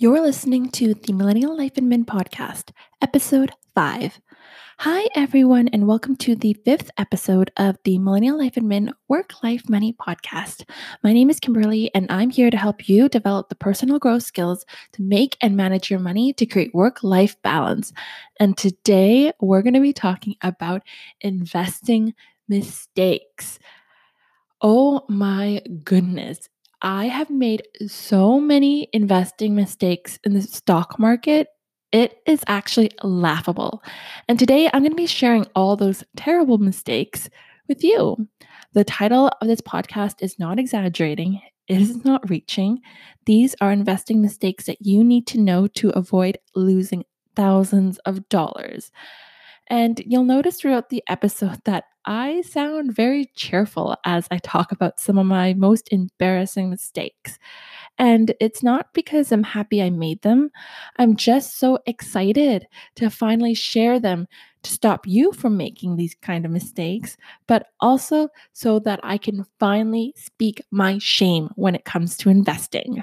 You're 0.00 0.22
listening 0.22 0.70
to 0.70 0.94
the 0.94 1.12
Millennial 1.12 1.54
Life 1.54 1.74
Admin 1.74 2.06
podcast, 2.06 2.70
episode 3.02 3.52
5. 3.74 4.18
Hi, 4.78 5.06
everyone, 5.14 5.68
and 5.68 5.86
welcome 5.86 6.16
to 6.16 6.34
the 6.34 6.54
fifth 6.54 6.90
episode 6.96 7.50
of 7.58 7.76
the 7.84 7.98
Millennial 7.98 8.38
Life 8.38 8.54
Admin 8.54 8.94
Work 9.08 9.42
Life 9.42 9.68
Money 9.68 9.92
podcast. 9.92 10.64
My 11.04 11.12
name 11.12 11.28
is 11.28 11.38
Kimberly, 11.38 11.90
and 11.94 12.06
I'm 12.08 12.30
here 12.30 12.50
to 12.50 12.56
help 12.56 12.88
you 12.88 13.10
develop 13.10 13.50
the 13.50 13.56
personal 13.56 13.98
growth 13.98 14.22
skills 14.22 14.64
to 14.92 15.02
make 15.02 15.36
and 15.42 15.54
manage 15.54 15.90
your 15.90 16.00
money 16.00 16.32
to 16.32 16.46
create 16.46 16.74
work 16.74 17.02
life 17.02 17.36
balance. 17.42 17.92
And 18.38 18.56
today 18.56 19.34
we're 19.38 19.60
going 19.60 19.74
to 19.74 19.80
be 19.80 19.92
talking 19.92 20.34
about 20.40 20.80
investing 21.20 22.14
mistakes. 22.48 23.58
Oh 24.62 25.04
my 25.10 25.62
goodness. 25.84 26.49
I 26.82 27.06
have 27.06 27.30
made 27.30 27.62
so 27.86 28.40
many 28.40 28.88
investing 28.92 29.54
mistakes 29.54 30.18
in 30.24 30.32
the 30.32 30.42
stock 30.42 30.98
market. 30.98 31.48
It 31.92 32.18
is 32.26 32.42
actually 32.46 32.90
laughable. 33.02 33.82
And 34.28 34.38
today 34.38 34.70
I'm 34.72 34.82
going 34.82 34.92
to 34.92 34.96
be 34.96 35.06
sharing 35.06 35.46
all 35.54 35.76
those 35.76 36.04
terrible 36.16 36.58
mistakes 36.58 37.28
with 37.68 37.84
you. 37.84 38.28
The 38.72 38.84
title 38.84 39.30
of 39.40 39.48
this 39.48 39.60
podcast 39.60 40.22
is 40.22 40.38
not 40.38 40.58
exaggerating, 40.58 41.40
it 41.68 41.80
is 41.80 42.04
not 42.04 42.28
reaching. 42.30 42.80
These 43.26 43.54
are 43.60 43.72
investing 43.72 44.22
mistakes 44.22 44.64
that 44.66 44.84
you 44.84 45.04
need 45.04 45.26
to 45.28 45.40
know 45.40 45.66
to 45.68 45.90
avoid 45.90 46.38
losing 46.54 47.04
thousands 47.36 47.98
of 47.98 48.28
dollars. 48.28 48.90
And 49.68 50.02
you'll 50.04 50.24
notice 50.24 50.60
throughout 50.60 50.88
the 50.88 51.02
episode 51.08 51.60
that 51.64 51.84
I 52.06 52.42
sound 52.42 52.94
very 52.94 53.26
cheerful 53.34 53.96
as 54.04 54.26
I 54.30 54.38
talk 54.38 54.72
about 54.72 54.98
some 54.98 55.18
of 55.18 55.26
my 55.26 55.54
most 55.54 55.88
embarrassing 55.92 56.70
mistakes. 56.70 57.38
And 57.98 58.34
it's 58.40 58.62
not 58.62 58.92
because 58.94 59.30
I'm 59.30 59.42
happy 59.42 59.82
I 59.82 59.90
made 59.90 60.22
them. 60.22 60.50
I'm 60.96 61.16
just 61.16 61.58
so 61.58 61.78
excited 61.86 62.66
to 62.96 63.10
finally 63.10 63.54
share 63.54 64.00
them 64.00 64.26
to 64.62 64.70
stop 64.70 65.06
you 65.06 65.32
from 65.32 65.56
making 65.56 65.96
these 65.96 66.14
kind 66.22 66.44
of 66.44 66.50
mistakes, 66.50 67.16
but 67.46 67.66
also 67.80 68.28
so 68.52 68.78
that 68.80 69.00
I 69.02 69.18
can 69.18 69.44
finally 69.58 70.14
speak 70.16 70.62
my 70.70 70.98
shame 70.98 71.50
when 71.56 71.74
it 71.74 71.84
comes 71.84 72.16
to 72.18 72.30
investing. 72.30 73.02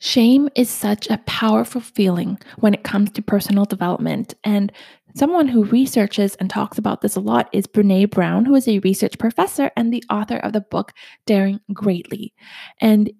Shame 0.00 0.48
is 0.54 0.70
such 0.70 1.10
a 1.10 1.18
powerful 1.26 1.80
feeling 1.80 2.38
when 2.58 2.72
it 2.72 2.84
comes 2.84 3.10
to 3.10 3.22
personal 3.22 3.64
development. 3.64 4.34
And 4.44 4.70
someone 5.14 5.48
who 5.48 5.64
researches 5.64 6.34
and 6.36 6.48
talks 6.48 6.78
about 6.78 7.00
this 7.00 7.16
a 7.16 7.20
lot 7.20 7.48
is 7.52 7.66
Brene 7.66 8.10
Brown, 8.10 8.44
who 8.44 8.54
is 8.54 8.68
a 8.68 8.78
research 8.80 9.18
professor 9.18 9.70
and 9.76 9.92
the 9.92 10.04
author 10.10 10.36
of 10.36 10.52
the 10.52 10.60
book 10.60 10.92
Daring 11.26 11.60
Greatly. 11.72 12.32
And 12.80 13.10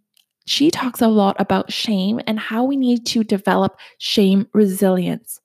she 0.46 0.70
talks 0.70 1.02
a 1.02 1.08
lot 1.08 1.36
about 1.38 1.72
shame 1.72 2.20
and 2.26 2.38
how 2.38 2.64
we 2.64 2.76
need 2.76 3.04
to 3.06 3.22
develop 3.22 3.78
shame 3.98 4.48
resilience. 4.54 5.40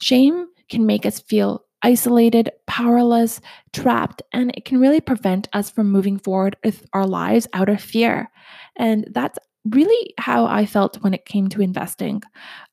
Shame 0.00 0.46
can 0.68 0.86
make 0.86 1.04
us 1.04 1.18
feel 1.18 1.64
isolated, 1.82 2.50
powerless, 2.66 3.40
trapped, 3.72 4.22
and 4.32 4.52
it 4.56 4.64
can 4.64 4.80
really 4.80 5.00
prevent 5.00 5.48
us 5.52 5.70
from 5.70 5.90
moving 5.90 6.18
forward 6.18 6.56
with 6.64 6.86
our 6.92 7.06
lives 7.06 7.48
out 7.52 7.68
of 7.68 7.80
fear. 7.80 8.30
And 8.76 9.08
that's 9.10 9.38
really 9.64 10.14
how 10.18 10.46
I 10.46 10.66
felt 10.66 11.02
when 11.02 11.14
it 11.14 11.24
came 11.24 11.48
to 11.48 11.62
investing. 11.62 12.22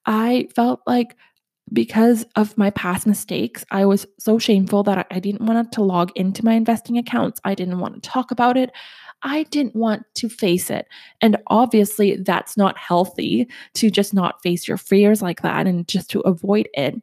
I 0.06 0.48
felt 0.56 0.82
like 0.88 1.16
because 1.74 2.26
of 2.36 2.58
my 2.58 2.70
past 2.72 3.08
mistakes, 3.08 3.66
I 3.72 3.86
was 3.86 4.06
so 4.20 4.38
shameful 4.38 4.84
that 4.84 5.08
I 5.10 5.20
didn't 5.20 5.46
want 5.46 5.72
to 5.72 5.84
log 5.84 6.12
into 6.16 6.46
my 6.46 6.54
investing 6.54 6.98
accounts. 6.98 7.42
I 7.44 7.56
didn't 7.56 7.80
want 7.80 7.96
to 7.96 8.10
talk 8.10 8.32
about 8.32 8.56
it. 8.56 8.72
I 9.24 9.44
didn't 9.44 9.76
want 9.76 10.04
to 10.16 10.30
face 10.30 10.70
it. 10.70 10.88
And 11.22 11.38
obviously, 11.48 12.18
that's 12.18 12.56
not 12.56 12.78
healthy 12.78 13.50
to 13.76 13.90
just 13.90 14.14
not 14.14 14.42
face 14.44 14.68
your 14.68 14.78
fears 14.78 15.22
like 15.22 15.42
that 15.42 15.66
and 15.66 15.88
just 15.88 16.10
to 16.12 16.20
avoid 16.22 16.70
it. 16.74 17.02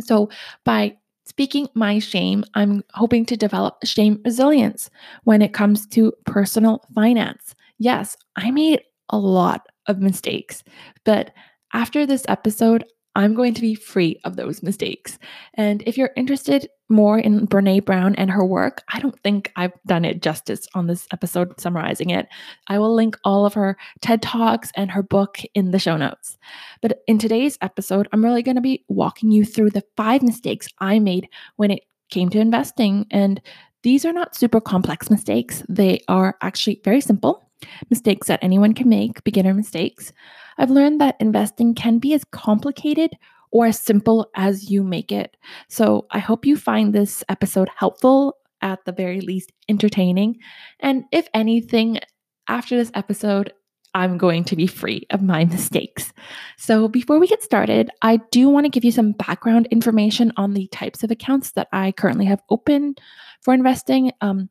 So, 0.00 0.30
by 0.64 0.96
speaking 1.26 1.68
my 1.74 1.98
shame, 1.98 2.44
I'm 2.54 2.82
hoping 2.94 3.26
to 3.26 3.36
develop 3.36 3.84
shame 3.84 4.20
resilience 4.24 4.90
when 5.24 5.42
it 5.42 5.52
comes 5.52 5.86
to 5.88 6.12
personal 6.24 6.82
finance. 6.94 7.54
Yes, 7.78 8.16
I 8.36 8.50
made 8.50 8.82
a 9.10 9.18
lot 9.18 9.66
of 9.86 10.00
mistakes. 10.00 10.64
But 11.04 11.32
after 11.72 12.06
this 12.06 12.24
episode, 12.28 12.84
I'm 13.14 13.34
going 13.34 13.54
to 13.54 13.60
be 13.60 13.74
free 13.74 14.20
of 14.24 14.36
those 14.36 14.62
mistakes. 14.62 15.18
And 15.54 15.82
if 15.86 15.96
you're 15.96 16.10
interested 16.16 16.68
more 16.88 17.18
in 17.18 17.46
Brene 17.46 17.84
Brown 17.84 18.14
and 18.16 18.30
her 18.30 18.44
work, 18.44 18.82
I 18.92 19.00
don't 19.00 19.18
think 19.20 19.52
I've 19.56 19.72
done 19.86 20.04
it 20.04 20.22
justice 20.22 20.66
on 20.74 20.86
this 20.86 21.06
episode 21.12 21.58
summarizing 21.60 22.10
it. 22.10 22.26
I 22.68 22.78
will 22.78 22.94
link 22.94 23.16
all 23.24 23.46
of 23.46 23.54
her 23.54 23.76
TED 24.00 24.22
Talks 24.22 24.70
and 24.76 24.90
her 24.90 25.02
book 25.02 25.38
in 25.54 25.70
the 25.70 25.78
show 25.78 25.96
notes. 25.96 26.36
But 26.82 27.02
in 27.06 27.18
today's 27.18 27.56
episode, 27.62 28.08
I'm 28.12 28.24
really 28.24 28.42
going 28.42 28.56
to 28.56 28.60
be 28.60 28.84
walking 28.88 29.30
you 29.30 29.44
through 29.44 29.70
the 29.70 29.84
five 29.96 30.22
mistakes 30.22 30.68
I 30.78 30.98
made 30.98 31.28
when 31.56 31.70
it 31.70 31.84
came 32.10 32.28
to 32.30 32.40
investing. 32.40 33.06
And 33.10 33.40
these 33.82 34.04
are 34.04 34.12
not 34.12 34.34
super 34.34 34.60
complex 34.60 35.10
mistakes, 35.10 35.62
they 35.68 36.00
are 36.08 36.36
actually 36.40 36.80
very 36.84 37.00
simple 37.00 37.42
mistakes 37.90 38.26
that 38.28 38.42
anyone 38.42 38.74
can 38.74 38.88
make, 38.88 39.22
beginner 39.24 39.54
mistakes, 39.54 40.12
I've 40.58 40.70
learned 40.70 41.00
that 41.00 41.16
investing 41.20 41.74
can 41.74 41.98
be 41.98 42.14
as 42.14 42.24
complicated 42.24 43.12
or 43.50 43.66
as 43.66 43.80
simple 43.80 44.28
as 44.34 44.70
you 44.70 44.82
make 44.82 45.12
it. 45.12 45.36
So 45.68 46.06
I 46.10 46.18
hope 46.18 46.44
you 46.44 46.56
find 46.56 46.92
this 46.92 47.22
episode 47.28 47.68
helpful, 47.76 48.36
at 48.64 48.84
the 48.84 48.92
very 48.92 49.20
least 49.20 49.52
entertaining. 49.68 50.38
And 50.80 51.04
if 51.12 51.28
anything, 51.34 52.00
after 52.48 52.76
this 52.76 52.90
episode, 52.94 53.52
I'm 53.94 54.18
going 54.18 54.42
to 54.44 54.56
be 54.56 54.66
free 54.66 55.06
of 55.10 55.22
my 55.22 55.44
mistakes. 55.44 56.12
So, 56.56 56.88
before 56.88 57.20
we 57.20 57.28
get 57.28 57.44
started, 57.44 57.90
I 58.02 58.18
do 58.32 58.48
want 58.48 58.64
to 58.64 58.70
give 58.70 58.84
you 58.84 58.90
some 58.90 59.12
background 59.12 59.68
information 59.70 60.32
on 60.36 60.54
the 60.54 60.66
types 60.68 61.04
of 61.04 61.12
accounts 61.12 61.52
that 61.52 61.68
I 61.72 61.92
currently 61.92 62.24
have 62.24 62.42
open 62.50 62.96
for 63.40 63.54
investing. 63.54 64.10
Um, 64.20 64.50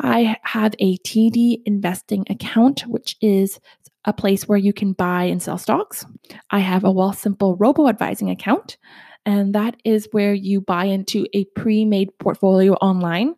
I 0.00 0.36
have 0.42 0.74
a 0.78 0.96
TD 0.98 1.62
investing 1.66 2.24
account, 2.30 2.82
which 2.86 3.16
is 3.20 3.60
a 4.04 4.12
place 4.12 4.48
where 4.48 4.58
you 4.58 4.72
can 4.72 4.92
buy 4.92 5.24
and 5.24 5.42
sell 5.42 5.58
stocks. 5.58 6.06
I 6.50 6.60
have 6.60 6.84
a 6.84 6.88
Wealthsimple 6.92 7.56
robo 7.58 7.88
advising 7.88 8.30
account, 8.30 8.78
and 9.26 9.54
that 9.54 9.76
is 9.84 10.08
where 10.12 10.32
you 10.32 10.62
buy 10.62 10.86
into 10.86 11.26
a 11.34 11.44
pre 11.56 11.84
made 11.84 12.18
portfolio 12.18 12.74
online 12.74 13.34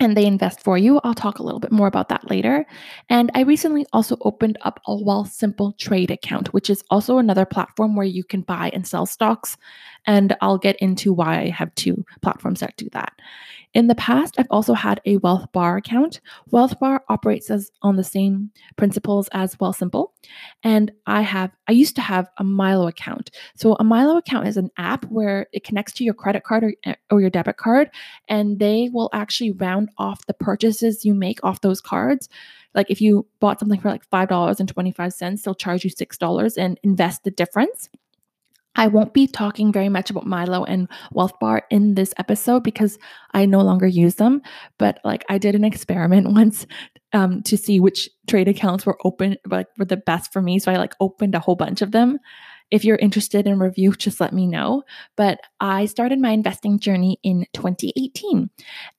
and 0.00 0.16
they 0.16 0.26
invest 0.26 0.62
for 0.62 0.78
you. 0.78 1.00
I'll 1.02 1.14
talk 1.14 1.38
a 1.38 1.42
little 1.42 1.60
bit 1.60 1.72
more 1.72 1.88
about 1.88 2.08
that 2.08 2.30
later. 2.30 2.64
And 3.08 3.30
I 3.34 3.40
recently 3.40 3.84
also 3.92 4.16
opened 4.20 4.56
up 4.62 4.80
a 4.86 4.92
Wealthsimple 4.92 5.76
Trade 5.78 6.10
account, 6.10 6.54
which 6.54 6.70
is 6.70 6.84
also 6.90 7.18
another 7.18 7.44
platform 7.44 7.96
where 7.96 8.06
you 8.06 8.22
can 8.22 8.42
buy 8.42 8.70
and 8.72 8.86
sell 8.86 9.06
stocks. 9.06 9.56
And 10.08 10.34
I'll 10.40 10.58
get 10.58 10.76
into 10.76 11.12
why 11.12 11.38
I 11.42 11.50
have 11.50 11.72
two 11.74 12.04
platforms 12.22 12.60
that 12.60 12.76
do 12.78 12.88
that. 12.92 13.12
In 13.74 13.88
the 13.88 13.94
past, 13.94 14.36
I've 14.38 14.46
also 14.50 14.72
had 14.72 15.02
a 15.04 15.18
WealthBar 15.18 15.76
account. 15.76 16.22
WealthBar 16.50 17.00
operates 17.10 17.50
as 17.50 17.70
on 17.82 17.96
the 17.96 18.04
same 18.04 18.50
principles 18.76 19.28
as 19.32 19.56
Wealthsimple, 19.56 20.08
and 20.64 20.90
I 21.06 21.20
have 21.20 21.50
I 21.68 21.72
used 21.72 21.94
to 21.96 22.00
have 22.00 22.30
a 22.38 22.44
Mylo 22.44 22.88
account. 22.88 23.30
So 23.56 23.74
a 23.74 23.84
Mylo 23.84 24.16
account 24.16 24.48
is 24.48 24.56
an 24.56 24.70
app 24.78 25.04
where 25.04 25.48
it 25.52 25.64
connects 25.64 25.92
to 25.94 26.04
your 26.04 26.14
credit 26.14 26.44
card 26.44 26.64
or, 26.64 26.72
eh, 26.84 26.94
or 27.10 27.20
your 27.20 27.28
debit 27.28 27.58
card, 27.58 27.90
and 28.26 28.58
they 28.58 28.88
will 28.90 29.10
actually 29.12 29.52
round 29.52 29.90
off 29.98 30.24
the 30.24 30.34
purchases 30.34 31.04
you 31.04 31.12
make 31.12 31.44
off 31.44 31.60
those 31.60 31.82
cards. 31.82 32.30
Like 32.74 32.90
if 32.90 33.02
you 33.02 33.26
bought 33.38 33.60
something 33.60 33.80
for 33.80 33.90
like 33.90 34.08
five 34.08 34.30
dollars 34.30 34.60
and 34.60 34.68
twenty 34.68 34.92
five 34.92 35.12
cents, 35.12 35.42
they'll 35.42 35.54
charge 35.54 35.84
you 35.84 35.90
six 35.90 36.16
dollars 36.16 36.56
and 36.56 36.80
invest 36.82 37.24
the 37.24 37.30
difference. 37.30 37.90
I 38.78 38.86
won't 38.86 39.12
be 39.12 39.26
talking 39.26 39.72
very 39.72 39.88
much 39.88 40.08
about 40.08 40.24
Mylo 40.24 40.64
and 40.66 40.88
WealthBar 41.12 41.62
in 41.68 41.96
this 41.96 42.14
episode 42.16 42.62
because 42.62 42.96
I 43.34 43.44
no 43.44 43.60
longer 43.60 43.88
use 43.88 44.14
them. 44.14 44.40
But 44.78 45.00
like 45.04 45.24
I 45.28 45.36
did 45.36 45.56
an 45.56 45.64
experiment 45.64 46.28
once 46.32 46.64
um, 47.12 47.42
to 47.42 47.56
see 47.56 47.80
which 47.80 48.08
trade 48.28 48.48
accounts 48.48 48.86
were 48.86 48.96
open, 49.04 49.36
like 49.46 49.66
were 49.76 49.84
the 49.84 49.96
best 49.96 50.32
for 50.32 50.40
me. 50.40 50.60
So 50.60 50.70
I 50.70 50.76
like 50.76 50.94
opened 51.00 51.34
a 51.34 51.40
whole 51.40 51.56
bunch 51.56 51.82
of 51.82 51.90
them 51.90 52.18
if 52.70 52.84
you're 52.84 52.96
interested 52.96 53.46
in 53.46 53.58
review, 53.58 53.92
just 53.92 54.20
let 54.20 54.32
me 54.32 54.46
know. 54.46 54.82
But 55.16 55.40
I 55.60 55.86
started 55.86 56.20
my 56.20 56.30
investing 56.30 56.78
journey 56.78 57.18
in 57.22 57.46
2018. 57.54 58.50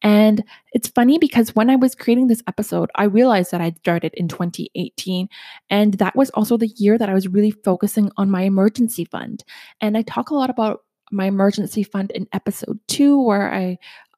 And 0.02 0.44
it's 0.72 0.88
funny 0.88 1.18
because 1.18 1.56
when 1.56 1.70
I 1.70 1.76
was 1.76 1.96
creating 1.96 2.28
this 2.28 2.44
episode, 2.48 2.90
I 2.96 3.06
realized 3.06 3.52
that 3.52 3.62
I'd 3.62 3.78
started 3.78 4.14
in 4.16 4.28
2018. 4.28 5.30
And 5.70 5.94
that 5.96 6.16
was 6.16 6.30
also 6.32 6.58
the 6.58 6.72
year 6.78 6.98
that 6.98 7.10
I 7.10 7.14
was 7.14 7.28
really 7.28 7.52
focusing 7.52 8.12
on 8.18 8.32
my 8.32 8.44
emergency 8.44 9.06
fund. 9.06 9.44
And 9.82 9.98
I 9.98 10.02
talk 10.04 10.30
a 10.30 10.36
lot 10.36 10.50
about 10.50 10.82
my 11.12 11.26
emergency 11.26 11.84
fund 11.84 12.12
in 12.12 12.28
episode 12.34 12.80
two, 12.88 13.22
where 13.22 13.54
I 13.54 13.78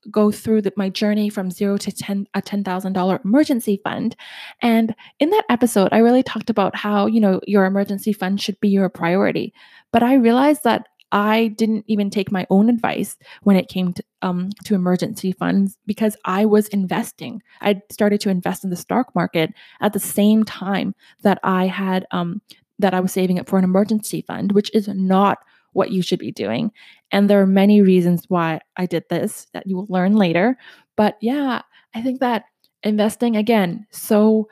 go 0.09 0.31
through 0.31 0.62
the, 0.62 0.74
my 0.75 0.89
journey 0.89 1.30
from 1.30 1.51
zero 1.51 1.77
to 1.77 1.92
10 1.92 2.27
a 2.33 2.42
$10,000 2.42 3.25
emergency 3.25 3.80
fund. 3.83 4.15
And 4.62 4.95
in 5.19 5.30
that 5.30 5.45
episode, 5.50 5.89
I 5.92 6.00
really 6.00 6.24
talked 6.24 6.50
about 6.50 6.75
how, 6.75 7.06
you 7.06 7.19
know, 7.19 7.39
your 7.45 7.65
emergency 7.65 8.13
fund 8.13 8.42
should 8.42 8.59
be 8.59 8.69
your 8.69 8.89
priority. 8.89 9.53
But 9.92 10.03
I 10.03 10.15
realized 10.15 10.63
that 10.63 10.88
I 11.12 11.50
didn't 11.50 11.86
even 11.88 12.09
take 12.09 12.31
my 12.31 12.48
own 12.50 12.69
advice 12.69 13.18
when 13.44 13.57
it 13.57 13.68
came 13.68 13.94
to 13.94 14.03
um, 14.21 14.50
to 14.65 14.75
emergency 14.75 15.31
funds 15.31 15.77
because 15.86 16.15
I 16.25 16.45
was 16.45 16.68
investing. 16.69 17.42
I 17.59 17.81
started 17.92 18.21
to 18.21 18.30
invest 18.30 18.63
in 18.63 18.69
the 18.69 18.75
stock 18.75 19.13
market 19.15 19.53
at 19.81 19.94
the 19.94 20.00
same 20.00 20.44
time 20.44 20.95
that 21.24 21.39
I 21.44 21.68
had 21.68 22.06
um, 22.12 22.42
that 22.80 22.94
I 22.94 23.00
was 23.00 23.12
saving 23.12 23.38
it 23.38 23.48
for 23.48 23.57
an 23.57 23.63
emergency 23.63 24.21
fund, 24.21 24.53
which 24.53 24.74
is 24.74 24.88
not 24.88 25.39
what 25.73 25.91
you 25.91 26.01
should 26.01 26.19
be 26.19 26.31
doing. 26.31 26.71
And 27.12 27.29
there 27.29 27.41
are 27.41 27.47
many 27.47 27.81
reasons 27.81 28.25
why 28.27 28.62
I 28.77 28.85
did 28.85 29.03
this 29.09 29.47
that 29.53 29.68
you 29.68 29.75
will 29.75 29.88
learn 29.89 30.15
later. 30.15 30.57
But 30.97 31.18
yeah, 31.21 31.62
I 31.94 32.01
think 32.01 32.19
that 32.19 32.45
investing, 32.83 33.35
again, 33.35 33.85
so 33.91 34.47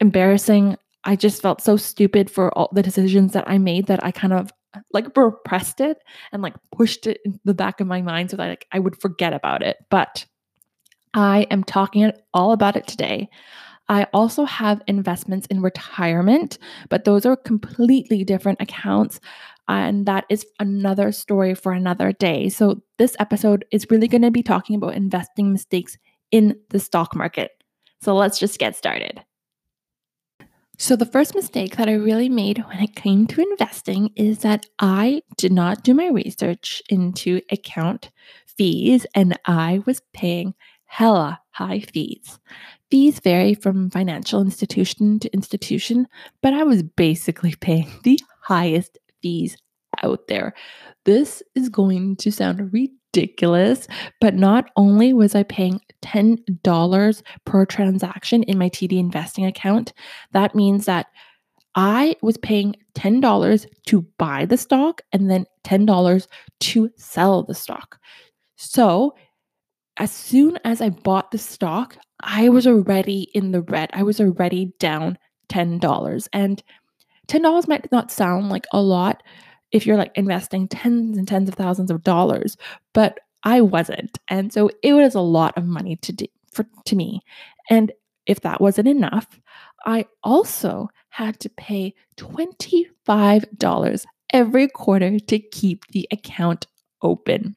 embarrassing. 0.00 0.76
I 1.04 1.16
just 1.16 1.40
felt 1.40 1.60
so 1.60 1.76
stupid 1.76 2.30
for 2.30 2.56
all 2.56 2.68
the 2.72 2.82
decisions 2.82 3.32
that 3.32 3.44
I 3.48 3.58
made 3.58 3.86
that 3.86 4.04
I 4.04 4.10
kind 4.10 4.32
of 4.32 4.50
like 4.92 5.16
repressed 5.16 5.80
it 5.80 5.98
and 6.32 6.42
like 6.42 6.54
pushed 6.72 7.06
it 7.06 7.20
in 7.24 7.40
the 7.44 7.54
back 7.54 7.80
of 7.80 7.86
my 7.86 8.02
mind 8.02 8.30
so 8.30 8.36
that 8.36 8.48
like 8.48 8.66
I 8.72 8.78
would 8.78 9.00
forget 9.00 9.32
about 9.32 9.62
it. 9.62 9.78
But 9.90 10.26
I 11.14 11.46
am 11.50 11.64
talking 11.64 12.12
all 12.34 12.52
about 12.52 12.76
it 12.76 12.86
today. 12.86 13.28
I 13.88 14.06
also 14.12 14.44
have 14.44 14.82
investments 14.86 15.48
in 15.48 15.62
retirement, 15.62 16.58
but 16.88 17.04
those 17.04 17.26
are 17.26 17.34
completely 17.34 18.22
different 18.22 18.60
accounts. 18.60 19.18
And 19.78 20.06
that 20.06 20.24
is 20.28 20.44
another 20.58 21.12
story 21.12 21.54
for 21.54 21.72
another 21.72 22.12
day. 22.12 22.48
So, 22.48 22.82
this 22.98 23.16
episode 23.18 23.64
is 23.70 23.86
really 23.90 24.08
going 24.08 24.22
to 24.22 24.30
be 24.30 24.42
talking 24.42 24.76
about 24.76 24.94
investing 24.94 25.52
mistakes 25.52 25.96
in 26.30 26.58
the 26.70 26.80
stock 26.80 27.14
market. 27.14 27.52
So, 28.02 28.14
let's 28.16 28.38
just 28.38 28.58
get 28.58 28.76
started. 28.76 29.24
So, 30.78 30.96
the 30.96 31.06
first 31.06 31.34
mistake 31.34 31.76
that 31.76 31.88
I 31.88 31.92
really 31.92 32.28
made 32.28 32.58
when 32.66 32.80
it 32.82 32.96
came 32.96 33.26
to 33.28 33.42
investing 33.42 34.10
is 34.16 34.40
that 34.40 34.66
I 34.78 35.22
did 35.36 35.52
not 35.52 35.84
do 35.84 35.94
my 35.94 36.08
research 36.08 36.82
into 36.88 37.40
account 37.50 38.10
fees 38.46 39.06
and 39.14 39.38
I 39.44 39.82
was 39.86 40.02
paying 40.12 40.54
hella 40.86 41.40
high 41.52 41.80
fees. 41.80 42.40
Fees 42.90 43.20
vary 43.20 43.54
from 43.54 43.90
financial 43.90 44.40
institution 44.40 45.20
to 45.20 45.32
institution, 45.32 46.08
but 46.42 46.54
I 46.54 46.64
was 46.64 46.82
basically 46.82 47.54
paying 47.60 47.90
the 48.02 48.18
highest 48.42 48.98
fees 49.22 49.56
out 50.02 50.26
there. 50.28 50.54
This 51.04 51.42
is 51.54 51.68
going 51.68 52.16
to 52.16 52.30
sound 52.30 52.72
ridiculous, 52.72 53.86
but 54.20 54.34
not 54.34 54.70
only 54.76 55.12
was 55.12 55.34
I 55.34 55.42
paying 55.42 55.80
$10 56.02 57.22
per 57.44 57.66
transaction 57.66 58.42
in 58.44 58.58
my 58.58 58.68
TD 58.68 58.98
investing 58.98 59.46
account, 59.46 59.92
that 60.32 60.54
means 60.54 60.86
that 60.86 61.06
I 61.74 62.16
was 62.22 62.36
paying 62.36 62.74
$10 62.94 63.66
to 63.86 64.06
buy 64.18 64.44
the 64.44 64.56
stock 64.56 65.02
and 65.12 65.30
then 65.30 65.46
$10 65.64 66.26
to 66.60 66.90
sell 66.96 67.42
the 67.42 67.54
stock. 67.54 67.98
So, 68.56 69.14
as 69.96 70.10
soon 70.10 70.58
as 70.64 70.80
I 70.80 70.88
bought 70.88 71.30
the 71.30 71.38
stock, 71.38 71.96
I 72.20 72.48
was 72.48 72.66
already 72.66 73.28
in 73.34 73.52
the 73.52 73.62
red. 73.62 73.90
I 73.92 74.02
was 74.02 74.20
already 74.20 74.72
down 74.78 75.18
$10. 75.50 76.28
And 76.32 76.62
$10 77.30 77.68
might 77.68 77.90
not 77.92 78.10
sound 78.10 78.48
like 78.48 78.66
a 78.72 78.80
lot 78.80 79.22
if 79.72 79.86
you're 79.86 79.96
like 79.96 80.12
investing 80.16 80.66
tens 80.66 81.16
and 81.16 81.28
tens 81.28 81.48
of 81.48 81.54
thousands 81.54 81.90
of 81.90 82.02
dollars, 82.02 82.56
but 82.92 83.20
I 83.44 83.60
wasn't. 83.60 84.18
And 84.28 84.52
so 84.52 84.70
it 84.82 84.94
was 84.94 85.14
a 85.14 85.20
lot 85.20 85.56
of 85.56 85.64
money 85.64 85.96
to 85.96 86.12
do 86.12 86.26
for 86.52 86.66
to 86.86 86.96
me. 86.96 87.20
And 87.70 87.92
if 88.26 88.40
that 88.40 88.60
wasn't 88.60 88.88
enough, 88.88 89.40
I 89.86 90.06
also 90.22 90.88
had 91.10 91.38
to 91.40 91.48
pay 91.48 91.94
$25 92.16 94.04
every 94.32 94.68
quarter 94.68 95.18
to 95.18 95.38
keep 95.38 95.86
the 95.88 96.06
account 96.12 96.66
open. 97.02 97.56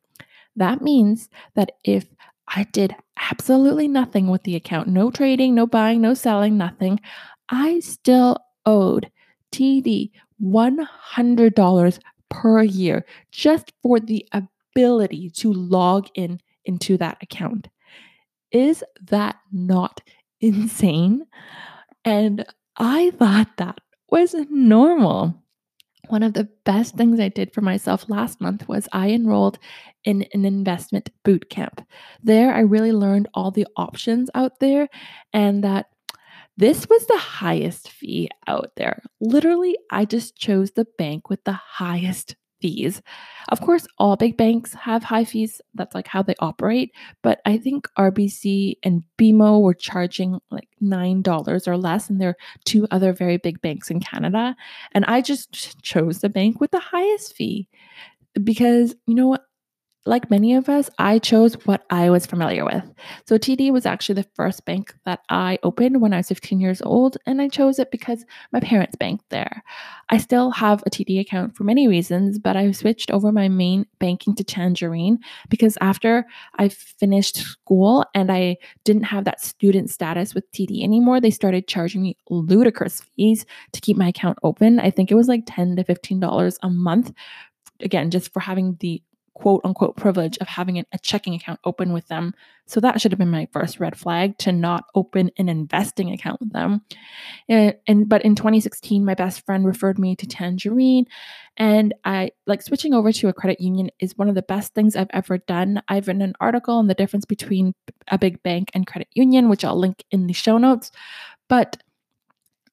That 0.55 0.81
means 0.81 1.29
that 1.55 1.73
if 1.83 2.05
I 2.47 2.63
did 2.63 2.95
absolutely 3.19 3.87
nothing 3.87 4.27
with 4.27 4.43
the 4.43 4.55
account 4.55 4.87
no 4.87 5.11
trading, 5.11 5.55
no 5.55 5.65
buying, 5.65 6.01
no 6.01 6.13
selling, 6.13 6.57
nothing. 6.57 6.99
I 7.49 7.79
still 7.79 8.37
owed 8.65 9.11
TD 9.53 10.11
$100 10.41 11.99
per 12.29 12.63
year 12.63 13.05
just 13.31 13.71
for 13.81 13.99
the 13.99 14.27
ability 14.33 15.29
to 15.29 15.53
log 15.53 16.07
in 16.15 16.39
into 16.65 16.97
that 16.97 17.17
account. 17.21 17.67
Is 18.51 18.83
that 19.09 19.37
not 19.51 20.01
insane? 20.41 21.25
And 22.03 22.45
I 22.77 23.11
thought 23.11 23.57
that 23.57 23.79
was 24.09 24.35
normal. 24.49 25.35
One 26.09 26.23
of 26.23 26.33
the 26.33 26.49
best 26.65 26.95
things 26.95 27.19
I 27.19 27.29
did 27.29 27.53
for 27.53 27.61
myself 27.61 28.09
last 28.09 28.41
month 28.41 28.67
was 28.67 28.89
I 28.91 29.09
enrolled 29.11 29.57
in 30.03 30.25
an 30.33 30.43
investment 30.45 31.09
boot 31.23 31.49
camp. 31.49 31.85
There, 32.21 32.53
I 32.53 32.59
really 32.59 32.91
learned 32.91 33.29
all 33.33 33.51
the 33.51 33.67
options 33.77 34.29
out 34.35 34.59
there 34.59 34.89
and 35.31 35.63
that 35.63 35.87
this 36.57 36.87
was 36.87 37.05
the 37.07 37.17
highest 37.17 37.89
fee 37.89 38.29
out 38.47 38.71
there. 38.75 39.03
Literally, 39.19 39.77
I 39.89 40.05
just 40.05 40.35
chose 40.35 40.71
the 40.71 40.85
bank 40.97 41.29
with 41.29 41.43
the 41.43 41.53
highest 41.53 42.35
fees. 42.61 43.01
Of 43.49 43.59
course, 43.59 43.85
all 43.97 44.15
big 44.15 44.37
banks 44.37 44.73
have 44.73 45.03
high 45.03 45.25
fees. 45.25 45.59
That's 45.73 45.93
like 45.93 46.07
how 46.07 46.23
they 46.23 46.35
operate. 46.39 46.91
But 47.21 47.41
I 47.45 47.57
think 47.57 47.89
RBC 47.99 48.77
and 48.83 49.03
BMO 49.17 49.61
were 49.61 49.73
charging 49.73 50.39
like 50.49 50.69
$9 50.81 51.67
or 51.67 51.77
less. 51.77 52.09
And 52.09 52.21
there 52.21 52.29
are 52.29 52.37
two 52.63 52.87
other 52.89 53.11
very 53.11 53.37
big 53.37 53.61
banks 53.61 53.91
in 53.91 53.99
Canada. 53.99 54.55
And 54.93 55.03
I 55.05 55.19
just 55.21 55.81
chose 55.81 56.19
the 56.19 56.29
bank 56.29 56.61
with 56.61 56.71
the 56.71 56.79
highest 56.79 57.35
fee 57.35 57.67
because, 58.41 58.95
you 59.07 59.15
know 59.15 59.27
what? 59.27 59.43
Like 60.05 60.29
many 60.29 60.53
of 60.53 60.67
us, 60.67 60.89
I 60.97 61.19
chose 61.19 61.53
what 61.65 61.85
I 61.89 62.09
was 62.09 62.25
familiar 62.25 62.65
with. 62.65 62.83
So 63.25 63.37
TD 63.37 63.71
was 63.71 63.85
actually 63.85 64.15
the 64.15 64.29
first 64.35 64.65
bank 64.65 64.93
that 65.05 65.21
I 65.29 65.59
opened 65.63 66.01
when 66.01 66.13
I 66.13 66.17
was 66.17 66.27
15 66.27 66.59
years 66.59 66.81
old, 66.81 67.17
and 67.25 67.41
I 67.41 67.47
chose 67.47 67.79
it 67.79 67.89
because 67.89 68.25
my 68.51 68.59
parents 68.59 68.97
banked 68.97 69.29
there. 69.29 69.63
I 70.09 70.17
still 70.17 70.51
have 70.51 70.83
a 70.85 70.89
TD 70.89 71.19
account 71.21 71.55
for 71.55 71.63
many 71.63 71.87
reasons, 71.87 72.37
but 72.37 72.57
I 72.57 72.71
switched 72.71 73.11
over 73.11 73.31
my 73.31 73.47
main 73.47 73.85
banking 73.99 74.35
to 74.35 74.43
Tangerine 74.43 75.19
because 75.49 75.77
after 75.79 76.25
I 76.59 76.67
finished 76.69 77.37
school 77.37 78.05
and 78.13 78.31
I 78.31 78.57
didn't 78.83 79.03
have 79.03 79.23
that 79.25 79.39
student 79.39 79.89
status 79.89 80.35
with 80.35 80.51
TD 80.51 80.83
anymore, 80.83 81.21
they 81.21 81.31
started 81.31 81.67
charging 81.67 82.01
me 82.01 82.17
ludicrous 82.29 83.01
fees 83.15 83.45
to 83.71 83.79
keep 83.79 83.95
my 83.95 84.09
account 84.09 84.37
open. 84.43 84.79
I 84.79 84.91
think 84.91 85.11
it 85.11 85.15
was 85.15 85.29
like 85.29 85.43
10 85.47 85.77
to 85.77 85.83
$15 85.83 86.57
a 86.61 86.69
month 86.69 87.13
again 87.79 88.11
just 88.11 88.31
for 88.33 88.39
having 88.39 88.77
the 88.79 89.01
quote 89.33 89.61
unquote 89.63 89.95
privilege 89.95 90.37
of 90.39 90.47
having 90.47 90.77
a 90.79 90.99
checking 91.01 91.33
account 91.33 91.59
open 91.65 91.91
with 91.91 92.07
them. 92.07 92.33
So 92.67 92.79
that 92.79 93.01
should 93.01 93.11
have 93.11 93.19
been 93.19 93.29
my 93.29 93.47
first 93.51 93.79
red 93.79 93.97
flag 93.97 94.37
to 94.39 94.51
not 94.51 94.85
open 94.95 95.31
an 95.37 95.49
investing 95.49 96.11
account 96.11 96.39
with 96.39 96.53
them. 96.53 96.81
And, 97.49 97.75
and 97.87 98.07
but 98.07 98.23
in 98.23 98.35
2016, 98.35 99.03
my 99.03 99.15
best 99.15 99.45
friend 99.45 99.65
referred 99.65 99.97
me 99.97 100.15
to 100.17 100.27
Tangerine, 100.27 101.05
and 101.57 101.93
I 102.05 102.31
like 102.45 102.61
switching 102.61 102.93
over 102.93 103.11
to 103.11 103.27
a 103.27 103.33
credit 103.33 103.59
union 103.59 103.89
is 103.99 104.17
one 104.17 104.29
of 104.29 104.35
the 104.35 104.41
best 104.41 104.73
things 104.73 104.95
I've 104.95 105.07
ever 105.11 105.39
done. 105.39 105.81
I've 105.87 106.07
written 106.07 106.21
an 106.21 106.35
article 106.39 106.75
on 106.75 106.87
the 106.87 106.93
difference 106.93 107.25
between 107.25 107.73
a 108.07 108.17
big 108.17 108.41
bank 108.43 108.69
and 108.73 108.87
credit 108.87 109.09
union, 109.13 109.49
which 109.49 109.65
I'll 109.65 109.77
link 109.77 110.03
in 110.11 110.27
the 110.27 110.33
show 110.33 110.57
notes. 110.57 110.91
But 111.49 111.81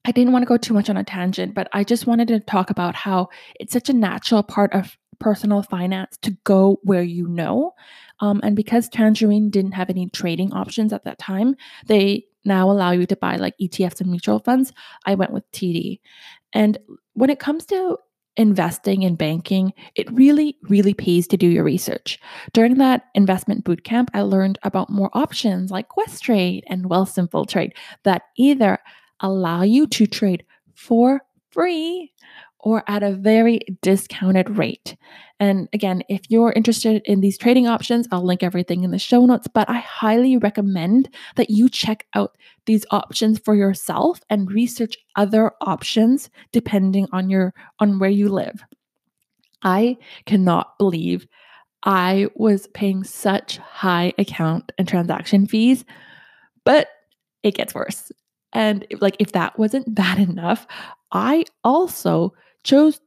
I 0.05 0.13
didn't 0.13 0.33
want 0.33 0.43
to 0.43 0.49
go 0.49 0.57
too 0.57 0.73
much 0.73 0.89
on 0.89 0.97
a 0.97 1.05
tangent, 1.05 1.55
but 1.55 1.69
I 1.73 1.85
just 1.85 2.07
wanted 2.07 2.29
to 2.29 2.41
talk 2.41 2.71
about 2.71 2.95
how 2.95 3.29
it's 3.59 3.73
such 3.73 3.91
a 3.91 3.95
natural 3.95 4.43
part 4.43 4.73
of 4.73 4.97
personal 5.21 5.63
finance 5.63 6.17
to 6.23 6.33
go 6.45 6.81
where 6.83 7.03
you 7.03 7.29
know. 7.29 7.75
Um, 8.21 8.41
and 8.43 8.57
because 8.57 8.89
Tangerine 8.89 9.51
didn't 9.51 9.73
have 9.73 9.91
any 9.91 10.09
trading 10.11 10.53
options 10.53 10.93
at 10.93 11.05
that 11.05 11.19
time, 11.19 11.55
they 11.87 12.25
now 12.45 12.71
allow 12.71 12.91
you 12.91 13.07
to 13.07 13.17
buy 13.17 13.37
like 13.37 13.55
ETFs 13.61 14.01
and 14.01 14.11
mutual 14.11 14.41
funds. 14.41 14.73
I 15.07 15.15
went 15.15 15.33
with 15.33 15.51
TD. 15.53 16.01
And 16.53 16.79
when 17.13 17.31
it 17.31 17.39
comes 17.39 17.67
to 17.67 17.99
investing 18.37 19.03
in 19.03 19.17
banking, 19.17 19.73
it 19.95 20.11
really, 20.13 20.57
really 20.63 20.95
pays 20.95 21.27
to 21.29 21.37
do 21.37 21.47
your 21.47 21.65
research. 21.65 22.19
During 22.53 22.77
that 22.79 23.05
investment 23.15 23.65
bootcamp, 23.65 24.09
I 24.15 24.23
learned 24.23 24.59
about 24.63 24.91
more 24.91 25.11
options 25.13 25.71
like 25.71 25.89
Questrade 25.89 26.63
and 26.67 26.87
Wealthsimple 26.87 27.49
Trade 27.49 27.75
that 28.05 28.23
either 28.37 28.79
allow 29.21 29.63
you 29.63 29.87
to 29.89 30.07
trade 30.07 30.45
for 30.75 31.21
free 31.51 32.13
or 32.63 32.85
at 32.87 33.03
a 33.03 33.13
very 33.13 33.61
discounted 33.83 34.57
rate. 34.57 34.97
And 35.39 35.69
again, 35.73 36.03
if 36.09 36.21
you're 36.29 36.53
interested 36.53 37.03
in 37.07 37.21
these 37.21 37.39
trading 37.39 37.67
options, 37.67 38.07
I'll 38.13 38.25
link 38.25 38.43
everything 38.43 38.85
in 38.85 38.91
the 38.91 38.99
show 38.99 39.25
notes, 39.25 39.49
but 39.53 39.69
I 39.71 39.79
highly 39.79 40.37
recommend 40.37 41.09
that 41.37 41.51
you 41.51 41.69
check 41.69 42.07
out 42.15 42.37
these 42.67 42.85
options 42.91 43.39
for 43.39 43.55
yourself 43.55 44.21
and 44.29 44.53
research 44.53 44.97
other 45.17 45.53
options 45.63 46.31
depending 46.53 47.07
on 47.13 47.31
your 47.31 47.55
on 47.79 47.99
where 47.99 48.11
you 48.11 48.29
live. 48.29 48.63
I 49.63 49.97
cannot 50.27 50.79
believe 50.79 51.27
I 51.85 52.29
was 52.35 52.67
paying 52.69 53.05
such 53.05 53.57
high 53.59 54.13
account 54.19 54.73
and 54.77 54.87
transaction 54.87 55.47
fees, 55.47 55.85
but 56.65 56.89
it 57.43 57.55
gets 57.55 57.75
worse. 57.75 58.13
And 58.53 58.87
like 59.01 59.17
if 59.19 59.33
that 59.33 59.59
wasn't 59.59 59.95
bad 59.95 60.19
enough, 60.19 60.67
I 61.13 61.45
also 61.65 62.35
chose 62.65 63.01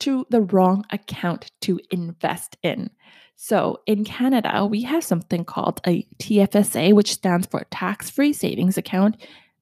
to 0.00 0.26
the 0.30 0.40
wrong 0.40 0.84
account 0.90 1.50
to 1.62 1.80
invest 1.90 2.56
in. 2.62 2.90
So 3.36 3.80
in 3.86 4.04
Canada, 4.04 4.66
we 4.66 4.82
have 4.82 5.04
something 5.04 5.44
called 5.44 5.80
a 5.86 6.06
TFSA, 6.18 6.92
which 6.92 7.12
stands 7.12 7.46
for 7.46 7.64
tax 7.70 8.10
free 8.10 8.32
savings 8.32 8.76
account. 8.76 9.16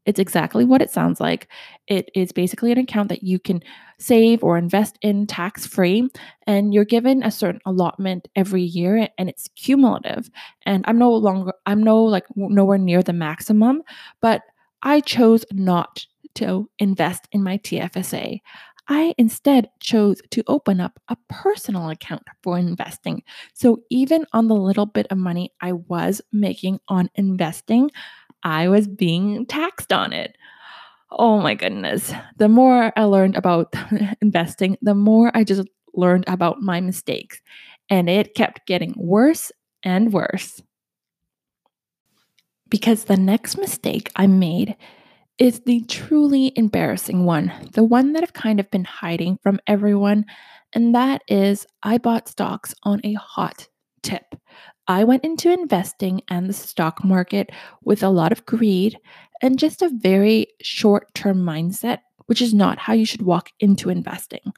It's 0.07 0.21
exactly 0.21 0.64
what 0.64 0.81
it 0.81 0.90
sounds 0.90 1.21
like. 1.21 1.49
It 1.88 2.11
is 2.14 2.33
basically 2.33 2.73
an 2.73 2.78
account 2.78 3.09
that 3.09 3.25
you 3.25 3.38
can 3.38 3.62
save 3.99 4.43
or 4.43 4.57
invest 4.57 4.97
in 5.02 5.26
tax 5.26 5.66
free, 5.66 6.09
and 6.47 6.73
you're 6.73 6.85
given 6.85 7.23
a 7.23 7.31
certain 7.31 7.61
allotment 7.66 8.28
every 8.37 8.62
year, 8.62 9.09
and 9.19 9.28
it's 9.28 9.49
cumulative. 9.57 10.31
And 10.64 10.85
I'm 10.87 10.99
no 10.99 11.12
longer, 11.12 11.52
I'm 11.66 11.83
no 11.83 12.05
like 12.05 12.25
nowhere 12.37 12.78
near 12.78 13.02
the 13.02 13.12
maximum, 13.12 13.83
but 14.21 14.43
I 14.83 15.00
chose 15.00 15.45
not 15.52 16.07
to 16.37 16.71
invest 16.78 17.26
in 17.33 17.43
my 17.43 17.59
TFSA. 17.59 18.40
I 18.88 19.14
instead 19.19 19.69
chose 19.81 20.21
to 20.31 20.45
open 20.47 20.81
up 20.81 21.00
a 21.09 21.16
personal 21.28 21.90
account 21.90 22.23
for 22.43 22.59
investing. 22.59 23.23
So 23.55 23.83
even 23.90 24.26
on 24.33 24.49
the 24.49 24.55
little 24.55 24.87
bit 24.87 25.07
of 25.11 25.19
money 25.19 25.52
I 25.61 25.73
was 25.73 26.21
making 26.33 26.81
on 26.88 27.11
investing, 27.16 27.90
I 28.43 28.69
was 28.69 28.87
being 28.87 29.47
taxed 29.47 29.93
on 29.93 30.12
it. 30.12 30.37
Oh 31.11 31.40
my 31.40 31.55
goodness. 31.55 32.12
The 32.37 32.49
more 32.49 32.93
I 32.97 33.05
learned 33.05 33.37
about 33.37 33.75
investing, 34.21 34.76
the 34.83 34.95
more 34.95 35.31
I 35.35 35.45
just 35.45 35.69
learned 35.95 36.25
about 36.26 36.61
my 36.61 36.81
mistakes. 36.81 37.40
And 37.88 38.11
it 38.11 38.35
kept 38.35 38.66
getting 38.66 38.95
worse 38.97 39.52
and 39.83 40.12
worse. 40.12 40.61
Because 42.69 43.05
the 43.05 43.16
next 43.16 43.57
mistake 43.57 44.11
I 44.16 44.26
made 44.26 44.76
is 45.38 45.61
the 45.61 45.83
truly 45.83 46.52
embarrassing 46.57 47.25
one, 47.25 47.52
the 47.75 47.85
one 47.85 48.12
that 48.12 48.23
I've 48.23 48.33
kind 48.33 48.59
of 48.59 48.71
been 48.71 48.85
hiding 48.85 49.38
from 49.43 49.61
everyone. 49.66 50.25
And 50.73 50.95
that 50.95 51.23
is 51.28 51.66
I 51.83 51.99
bought 51.99 52.28
stocks 52.28 52.75
on 52.83 53.00
a 53.05 53.14
hot 53.14 53.69
tip. 54.02 54.35
I 54.88 55.05
went 55.05 55.25
into 55.25 55.50
investing 55.50 56.23
and 56.28 56.49
the 56.49 56.52
stock 56.52 57.05
market 57.05 57.50
with 57.83 58.02
a 58.02 58.09
lot 58.09 58.33
of 58.33 58.47
greed 58.47 58.99
and 59.43 59.59
just 59.59 59.83
a 59.83 59.90
very 59.93 60.47
short 60.62 61.12
term 61.14 61.38
mindset, 61.38 61.99
which 62.26 62.40
is 62.40 62.55
not 62.55 62.78
how 62.78 62.93
you 62.93 63.05
should 63.05 63.23
walk 63.23 63.50
into 63.61 63.90
investing. 63.90 64.52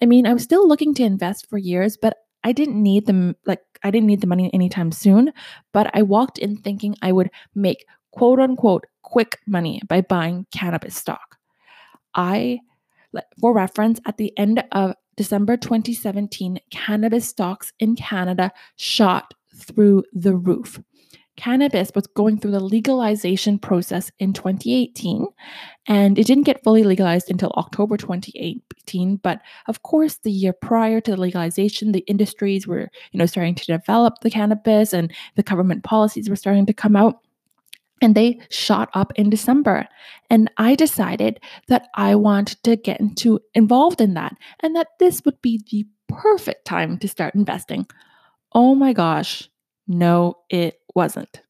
I 0.00 0.06
mean, 0.06 0.26
I 0.26 0.32
was 0.32 0.42
still 0.42 0.68
looking 0.68 0.94
to 0.94 1.02
invest 1.02 1.48
for 1.48 1.58
years, 1.58 1.96
but 1.96 2.18
I 2.44 2.52
didn't 2.52 2.82
need 2.82 3.06
them, 3.06 3.36
like, 3.46 3.60
I 3.82 3.90
didn't 3.90 4.06
need 4.06 4.20
the 4.20 4.26
money 4.26 4.52
anytime 4.54 4.92
soon. 4.92 5.32
But 5.72 5.90
I 5.94 6.02
walked 6.02 6.38
in 6.38 6.56
thinking 6.56 6.94
I 7.02 7.12
would 7.12 7.30
make 7.54 7.84
quote 8.12 8.38
unquote 8.38 8.86
quick 9.10 9.40
money 9.46 9.82
by 9.88 10.00
buying 10.00 10.46
cannabis 10.52 10.96
stock. 10.96 11.36
I, 12.14 12.60
for 13.40 13.52
reference, 13.52 14.00
at 14.06 14.16
the 14.16 14.32
end 14.38 14.62
of 14.72 14.94
December 15.16 15.56
2017, 15.56 16.60
cannabis 16.70 17.28
stocks 17.28 17.72
in 17.80 17.96
Canada 17.96 18.52
shot 18.76 19.34
through 19.54 20.04
the 20.12 20.34
roof. 20.36 20.80
Cannabis 21.36 21.90
was 21.94 22.06
going 22.06 22.38
through 22.38 22.50
the 22.52 22.60
legalization 22.60 23.58
process 23.58 24.12
in 24.18 24.32
2018, 24.32 25.26
and 25.86 26.18
it 26.18 26.26
didn't 26.26 26.44
get 26.44 26.62
fully 26.62 26.84
legalized 26.84 27.30
until 27.30 27.50
October 27.56 27.96
2018. 27.96 29.16
But 29.16 29.40
of 29.66 29.82
course, 29.82 30.18
the 30.18 30.30
year 30.30 30.52
prior 30.52 31.00
to 31.00 31.10
the 31.12 31.20
legalization, 31.20 31.92
the 31.92 32.04
industries 32.06 32.66
were, 32.66 32.90
you 33.12 33.18
know, 33.18 33.26
starting 33.26 33.54
to 33.54 33.64
develop 33.64 34.20
the 34.20 34.30
cannabis, 34.30 34.92
and 34.92 35.12
the 35.34 35.42
government 35.42 35.82
policies 35.82 36.28
were 36.28 36.36
starting 36.36 36.66
to 36.66 36.74
come 36.74 36.94
out 36.94 37.20
and 38.00 38.14
they 38.14 38.40
shot 38.50 38.88
up 38.94 39.12
in 39.16 39.30
December. 39.30 39.88
And 40.28 40.50
I 40.56 40.74
decided 40.74 41.40
that 41.68 41.88
I 41.94 42.14
wanted 42.14 42.62
to 42.64 42.76
get 42.76 43.00
into 43.00 43.40
involved 43.54 44.00
in 44.00 44.14
that 44.14 44.36
and 44.60 44.74
that 44.76 44.88
this 44.98 45.24
would 45.24 45.40
be 45.42 45.62
the 45.70 45.86
perfect 46.08 46.64
time 46.64 46.98
to 46.98 47.08
start 47.08 47.34
investing. 47.34 47.86
Oh 48.52 48.74
my 48.74 48.92
gosh, 48.92 49.48
no, 49.86 50.38
it 50.48 50.80
wasn't. 50.94 51.40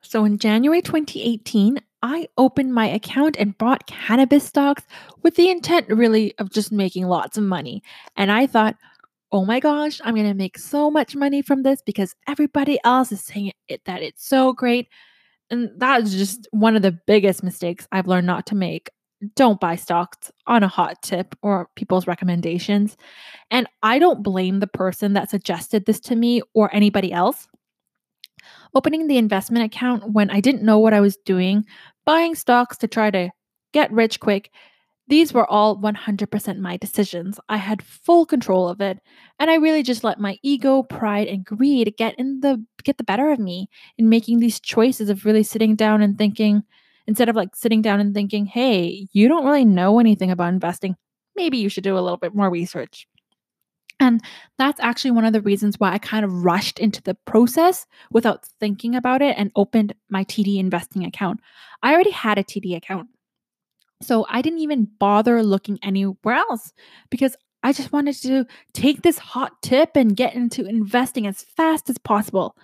So 0.00 0.24
in 0.24 0.38
January 0.38 0.82
2018, 0.82 1.80
I 2.02 2.28
opened 2.38 2.72
my 2.72 2.86
account 2.86 3.36
and 3.38 3.58
bought 3.58 3.86
cannabis 3.88 4.44
stocks 4.44 4.84
with 5.22 5.34
the 5.34 5.50
intent 5.50 5.88
really 5.88 6.36
of 6.38 6.52
just 6.52 6.70
making 6.70 7.06
lots 7.06 7.36
of 7.36 7.42
money. 7.42 7.82
And 8.16 8.30
I 8.30 8.46
thought, 8.46 8.76
oh 9.32 9.44
my 9.44 9.58
gosh, 9.58 10.00
I'm 10.04 10.14
going 10.14 10.28
to 10.28 10.34
make 10.34 10.58
so 10.58 10.90
much 10.90 11.16
money 11.16 11.42
from 11.42 11.62
this 11.62 11.82
because 11.82 12.14
everybody 12.28 12.78
else 12.84 13.10
is 13.10 13.22
saying 13.22 13.52
it, 13.68 13.84
that 13.84 14.02
it's 14.02 14.24
so 14.24 14.52
great. 14.52 14.88
And 15.50 15.70
that 15.78 16.02
is 16.02 16.14
just 16.14 16.48
one 16.50 16.76
of 16.76 16.82
the 16.82 16.98
biggest 17.06 17.42
mistakes 17.42 17.86
I've 17.92 18.08
learned 18.08 18.26
not 18.26 18.46
to 18.46 18.54
make. 18.54 18.90
Don't 19.34 19.60
buy 19.60 19.76
stocks 19.76 20.30
on 20.46 20.62
a 20.62 20.68
hot 20.68 21.00
tip 21.02 21.34
or 21.42 21.68
people's 21.76 22.06
recommendations. 22.06 22.96
And 23.50 23.66
I 23.82 23.98
don't 23.98 24.22
blame 24.22 24.60
the 24.60 24.66
person 24.66 25.14
that 25.14 25.30
suggested 25.30 25.86
this 25.86 26.00
to 26.00 26.16
me 26.16 26.42
or 26.54 26.74
anybody 26.74 27.12
else. 27.12 27.48
Opening 28.74 29.06
the 29.06 29.16
investment 29.16 29.64
account 29.64 30.12
when 30.12 30.30
I 30.30 30.40
didn't 30.40 30.62
know 30.62 30.78
what 30.78 30.92
I 30.92 31.00
was 31.00 31.16
doing, 31.24 31.64
buying 32.04 32.34
stocks 32.34 32.76
to 32.78 32.88
try 32.88 33.10
to 33.10 33.30
get 33.72 33.90
rich 33.90 34.20
quick, 34.20 34.50
these 35.08 35.32
were 35.32 35.48
all 35.50 35.76
100% 35.76 36.58
my 36.58 36.76
decisions. 36.76 37.38
I 37.48 37.56
had 37.58 37.82
full 37.82 38.26
control 38.26 38.68
of 38.68 38.80
it, 38.80 38.98
and 39.38 39.50
I 39.50 39.56
really 39.56 39.82
just 39.82 40.04
let 40.04 40.20
my 40.20 40.38
ego, 40.42 40.82
pride, 40.82 41.28
and 41.28 41.44
greed 41.44 41.94
get 41.96 42.14
in 42.18 42.40
the 42.40 42.64
get 42.84 42.98
the 42.98 43.04
better 43.04 43.30
of 43.30 43.38
me 43.38 43.68
in 43.98 44.08
making 44.08 44.40
these 44.40 44.60
choices 44.60 45.08
of 45.10 45.24
really 45.24 45.42
sitting 45.42 45.76
down 45.76 46.02
and 46.02 46.18
thinking 46.18 46.62
instead 47.06 47.28
of 47.28 47.36
like 47.36 47.54
sitting 47.54 47.82
down 47.82 48.00
and 48.00 48.14
thinking, 48.14 48.46
"Hey, 48.46 49.08
you 49.12 49.28
don't 49.28 49.44
really 49.44 49.64
know 49.64 49.98
anything 50.00 50.30
about 50.30 50.52
investing. 50.52 50.96
Maybe 51.36 51.58
you 51.58 51.68
should 51.68 51.84
do 51.84 51.98
a 51.98 52.00
little 52.00 52.18
bit 52.18 52.34
more 52.34 52.50
research." 52.50 53.06
And 53.98 54.20
that's 54.58 54.80
actually 54.80 55.12
one 55.12 55.24
of 55.24 55.32
the 55.32 55.40
reasons 55.40 55.80
why 55.80 55.92
I 55.92 55.98
kind 55.98 56.24
of 56.24 56.44
rushed 56.44 56.78
into 56.78 57.02
the 57.02 57.14
process 57.26 57.86
without 58.10 58.44
thinking 58.60 58.94
about 58.94 59.22
it 59.22 59.36
and 59.38 59.50
opened 59.56 59.94
my 60.10 60.24
TD 60.24 60.58
investing 60.58 61.04
account. 61.04 61.40
I 61.82 61.94
already 61.94 62.10
had 62.10 62.38
a 62.38 62.44
TD 62.44 62.74
account. 62.76 63.08
So 64.02 64.26
I 64.28 64.42
didn't 64.42 64.58
even 64.58 64.88
bother 64.98 65.42
looking 65.42 65.78
anywhere 65.82 66.34
else 66.34 66.72
because 67.10 67.36
I 67.62 67.72
just 67.72 67.92
wanted 67.92 68.14
to 68.22 68.46
take 68.74 69.02
this 69.02 69.18
hot 69.18 69.60
tip 69.62 69.96
and 69.96 70.16
get 70.16 70.34
into 70.34 70.64
investing 70.66 71.26
as 71.26 71.42
fast 71.42 71.90
as 71.90 71.98
possible. 71.98 72.56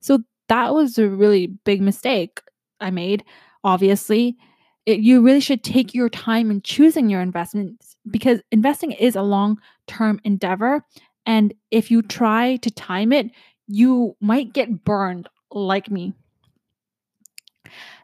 So 0.00 0.20
that 0.48 0.74
was 0.74 0.98
a 0.98 1.08
really 1.08 1.48
big 1.64 1.80
mistake 1.80 2.40
I 2.80 2.90
made. 2.90 3.24
Obviously, 3.64 4.36
it, 4.84 5.00
you 5.00 5.20
really 5.20 5.40
should 5.40 5.64
take 5.64 5.94
your 5.94 6.08
time 6.08 6.50
in 6.50 6.62
choosing 6.62 7.08
your 7.10 7.20
investments 7.20 7.96
because 8.08 8.40
investing 8.52 8.92
is 8.92 9.16
a 9.16 9.22
long 9.22 9.58
term 9.88 10.20
endeavor. 10.22 10.84
And 11.24 11.52
if 11.72 11.90
you 11.90 12.02
try 12.02 12.56
to 12.56 12.70
time 12.70 13.12
it, 13.12 13.30
you 13.66 14.16
might 14.20 14.52
get 14.52 14.84
burned 14.84 15.28
like 15.50 15.90
me. 15.90 16.14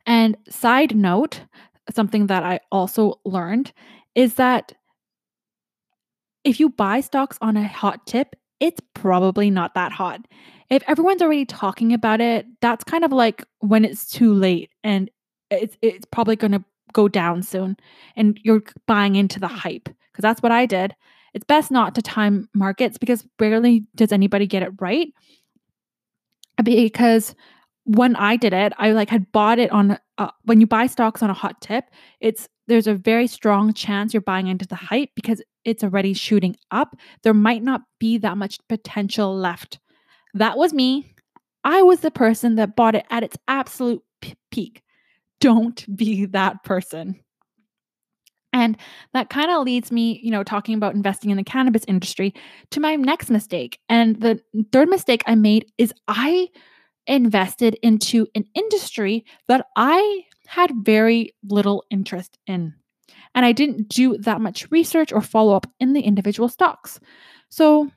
And 0.07 0.37
side 0.49 0.97
note, 0.97 1.43
something 1.91 2.27
that 2.27 2.43
I 2.43 2.61
also 2.71 3.21
learned 3.25 3.73
is 4.15 4.35
that 4.35 4.73
if 6.45 6.61
you 6.61 6.69
buy 6.69 7.01
stocks 7.01 7.39
on 7.41 7.57
a 7.57 7.67
hot 7.67 8.07
tip, 8.07 8.37
it's 8.61 8.81
probably 8.95 9.51
not 9.51 9.75
that 9.75 9.93
hot. 9.93 10.27
If 10.71 10.83
everyone's 10.87 11.23
already 11.23 11.45
talking 11.45 11.93
about 11.93 12.21
it, 12.21 12.47
that's 12.61 12.85
kind 12.85 13.05
of 13.05 13.13
like 13.13 13.45
when 13.59 13.85
it's 13.85 14.11
too 14.11 14.33
late 14.33 14.71
and 14.83 15.11
it's 15.51 15.77
it's 15.83 16.07
probably 16.07 16.37
going 16.37 16.53
to 16.53 16.65
go 16.93 17.09
down 17.09 17.43
soon 17.43 17.77
and 18.17 18.39
you're 18.43 18.63
buying 18.87 19.17
into 19.17 19.41
the 19.41 19.49
hype 19.49 19.85
because 19.85 20.23
that's 20.23 20.43
what 20.43 20.53
I 20.53 20.67
did. 20.67 20.95
It's 21.35 21.45
best 21.45 21.71
not 21.71 21.95
to 21.95 22.03
time 22.03 22.49
markets 22.55 22.99
because 22.99 23.27
rarely 23.41 23.87
does 23.95 24.13
anybody 24.13 24.47
get 24.47 24.63
it 24.63 24.73
right. 24.81 25.09
Because 26.63 27.35
when 27.85 28.17
I 28.17 28.37
did 28.37 28.53
it, 28.53 28.73
I 28.79 28.93
like 28.93 29.11
had 29.11 29.31
bought 29.33 29.59
it 29.59 29.71
on 29.71 29.99
uh, 30.19 30.31
when 30.45 30.61
you 30.61 30.67
buy 30.67 30.87
stocks 30.87 31.23
on 31.23 31.31
a 31.31 31.35
hot 31.35 31.61
tip, 31.61 31.85
it's 32.21 32.49
there's 32.69 32.87
a 32.87 32.95
very 32.95 33.27
strong 33.27 33.73
chance 33.73 34.15
you're 34.15 34.21
buying 34.21 34.47
into 34.47 34.67
the 34.67 34.77
hype 34.77 35.11
because 35.17 35.43
it's 35.65 35.83
already 35.83 36.15
shooting 36.15 36.57
up. 36.71 36.97
There 37.23 37.35
might 37.35 37.63
not 37.63 37.83
be 37.99 38.19
that 38.19 38.39
much 38.39 38.59
potential 38.69 39.37
left. 39.37 39.81
That 40.35 40.57
was 40.57 40.73
me. 40.73 41.15
I 41.65 41.83
was 41.83 42.01
the 42.01 42.11
person 42.11 42.55
that 42.57 42.77
bought 42.77 42.95
it 42.95 43.05
at 43.11 43.23
its 43.23 43.37
absolute 43.49 44.03
p- 44.21 44.37
peak. 44.51 44.83
Don't 45.41 45.85
be 45.97 46.27
that 46.27 46.63
person. 46.65 47.21
And 48.53 48.77
that 49.15 49.31
kind 49.31 49.51
of 49.51 49.65
leads 49.65 49.91
me, 49.91 50.21
you 50.23 50.31
know, 50.31 50.45
talking 50.45 50.75
about 50.75 50.95
investing 50.95 51.31
in 51.31 51.37
the 51.37 51.45
cannabis 51.45 51.85
industry 51.89 52.35
to 52.71 52.81
my 52.81 52.97
next 52.97 53.31
mistake. 53.31 53.79
And 53.89 54.21
the 54.21 54.41
third 54.73 54.89
mistake 54.89 55.23
I 55.27 55.35
made 55.35 55.67
is 55.79 55.93
I 56.07 56.49
invested 57.07 57.79
into 57.83 58.27
an 58.35 58.45
industry 58.55 59.25
that 59.49 59.67
I 59.77 60.25
had 60.47 60.71
very 60.85 61.35
little 61.45 61.85
interest 61.91 62.39
in. 62.47 62.75
And 63.35 63.47
I 63.47 63.53
didn't 63.53 63.89
do 63.89 64.19
that 64.19 64.41
much 64.41 64.71
research 64.71 65.13
or 65.13 65.23
follow 65.23 65.55
up 65.55 65.67
in 65.81 65.93
the 65.95 66.03
individual 66.03 66.49
stocks. 66.49 67.01
So 67.49 67.91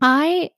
I 0.00 0.50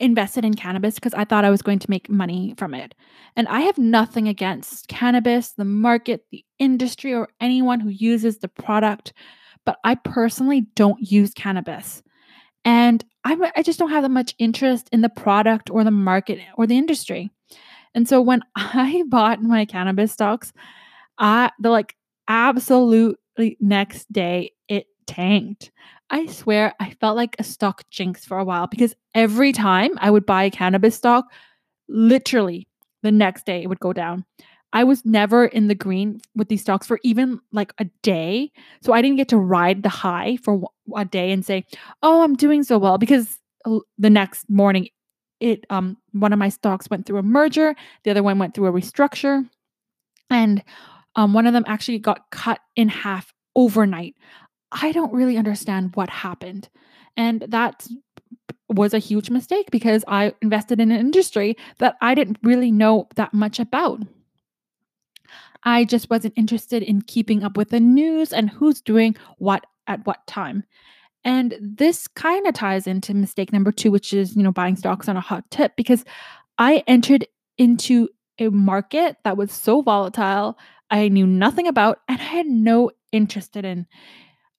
invested 0.00 0.44
in 0.44 0.54
cannabis 0.54 0.96
because 0.96 1.14
I 1.14 1.24
thought 1.24 1.44
I 1.44 1.50
was 1.50 1.62
going 1.62 1.78
to 1.78 1.90
make 1.90 2.10
money 2.10 2.54
from 2.58 2.74
it. 2.74 2.94
And 3.36 3.46
I 3.48 3.60
have 3.60 3.78
nothing 3.78 4.28
against 4.28 4.88
cannabis, 4.88 5.52
the 5.52 5.64
market, 5.64 6.24
the 6.30 6.44
industry, 6.58 7.14
or 7.14 7.28
anyone 7.40 7.80
who 7.80 7.90
uses 7.90 8.38
the 8.38 8.48
product, 8.48 9.12
but 9.64 9.78
I 9.84 9.94
personally 9.94 10.62
don't 10.74 11.00
use 11.00 11.32
cannabis. 11.32 12.02
And 12.64 13.04
I, 13.24 13.52
I 13.56 13.62
just 13.62 13.78
don't 13.78 13.90
have 13.90 14.02
that 14.02 14.10
much 14.10 14.34
interest 14.38 14.88
in 14.92 15.00
the 15.00 15.08
product 15.08 15.70
or 15.70 15.84
the 15.84 15.90
market 15.90 16.38
or 16.56 16.66
the 16.66 16.78
industry. 16.78 17.30
And 17.94 18.08
so 18.08 18.20
when 18.20 18.42
I 18.56 19.04
bought 19.08 19.42
my 19.42 19.64
cannabis 19.64 20.12
stocks, 20.12 20.52
I 21.18 21.50
the 21.58 21.70
like 21.70 21.94
absolutely 22.28 23.56
next 23.60 24.12
day 24.12 24.52
it 24.68 24.86
tanked. 25.06 25.70
I 26.10 26.26
swear 26.26 26.74
I 26.80 26.90
felt 27.00 27.16
like 27.16 27.36
a 27.38 27.44
stock 27.44 27.82
jinx 27.90 28.24
for 28.24 28.38
a 28.38 28.44
while 28.44 28.66
because 28.66 28.94
every 29.14 29.52
time 29.52 29.90
I 29.98 30.10
would 30.10 30.26
buy 30.26 30.44
a 30.44 30.50
cannabis 30.50 30.96
stock, 30.96 31.26
literally 31.88 32.68
the 33.02 33.12
next 33.12 33.46
day 33.46 33.62
it 33.62 33.68
would 33.68 33.80
go 33.80 33.92
down. 33.92 34.24
I 34.74 34.84
was 34.84 35.04
never 35.06 35.46
in 35.46 35.68
the 35.68 35.74
green 35.74 36.20
with 36.34 36.48
these 36.48 36.60
stocks 36.60 36.86
for 36.86 36.98
even 37.04 37.40
like 37.52 37.72
a 37.78 37.84
day. 38.02 38.52
So 38.82 38.92
I 38.92 39.00
didn't 39.00 39.16
get 39.16 39.28
to 39.28 39.38
ride 39.38 39.82
the 39.84 39.88
high 39.88 40.36
for 40.42 40.62
a 40.96 41.04
day 41.04 41.30
and 41.32 41.44
say, 41.46 41.64
"Oh, 42.02 42.22
I'm 42.22 42.34
doing 42.34 42.64
so 42.64 42.76
well" 42.78 42.98
because 42.98 43.38
the 43.96 44.10
next 44.10 44.50
morning 44.50 44.88
it 45.40 45.64
um 45.70 45.96
one 46.12 46.32
of 46.32 46.38
my 46.38 46.48
stocks 46.50 46.90
went 46.90 47.06
through 47.06 47.18
a 47.18 47.22
merger, 47.22 47.74
the 48.02 48.10
other 48.10 48.22
one 48.22 48.38
went 48.38 48.54
through 48.54 48.66
a 48.66 48.72
restructure, 48.72 49.48
and 50.30 50.62
um 51.16 51.32
one 51.34 51.46
of 51.46 51.52
them 51.54 51.64
actually 51.66 51.98
got 51.98 52.30
cut 52.30 52.60
in 52.76 52.88
half 52.88 53.32
overnight. 53.56 54.16
I 54.72 54.92
don't 54.92 55.12
really 55.12 55.36
understand 55.36 55.94
what 55.94 56.10
happened. 56.10 56.68
And 57.16 57.42
that 57.48 57.86
was 58.68 58.94
a 58.94 58.98
huge 58.98 59.30
mistake 59.30 59.70
because 59.70 60.04
I 60.08 60.34
invested 60.42 60.80
in 60.80 60.90
an 60.90 60.98
industry 61.00 61.56
that 61.78 61.96
I 62.00 62.14
didn't 62.14 62.38
really 62.42 62.72
know 62.72 63.08
that 63.16 63.32
much 63.32 63.60
about. 63.60 64.00
I 65.64 65.84
just 65.84 66.10
wasn't 66.10 66.34
interested 66.36 66.82
in 66.82 67.02
keeping 67.02 67.42
up 67.42 67.56
with 67.56 67.70
the 67.70 67.80
news 67.80 68.32
and 68.32 68.50
who's 68.50 68.80
doing 68.80 69.16
what 69.38 69.64
at 69.86 70.06
what 70.06 70.26
time. 70.26 70.64
And 71.24 71.56
this 71.60 72.06
kind 72.06 72.46
of 72.46 72.54
ties 72.54 72.86
into 72.86 73.14
mistake 73.14 73.52
number 73.52 73.72
two, 73.72 73.90
which 73.90 74.12
is, 74.12 74.36
you 74.36 74.42
know, 74.42 74.52
buying 74.52 74.76
stocks 74.76 75.08
on 75.08 75.16
a 75.16 75.22
hot 75.22 75.50
tip, 75.50 75.72
because 75.76 76.04
I 76.58 76.84
entered 76.86 77.26
into 77.56 78.08
a 78.38 78.50
market 78.50 79.16
that 79.24 79.36
was 79.36 79.50
so 79.52 79.80
volatile, 79.80 80.58
I 80.90 81.08
knew 81.08 81.26
nothing 81.26 81.66
about, 81.66 82.00
and 82.08 82.20
I 82.20 82.24
had 82.24 82.46
no 82.46 82.90
interest 83.10 83.56
in. 83.56 83.86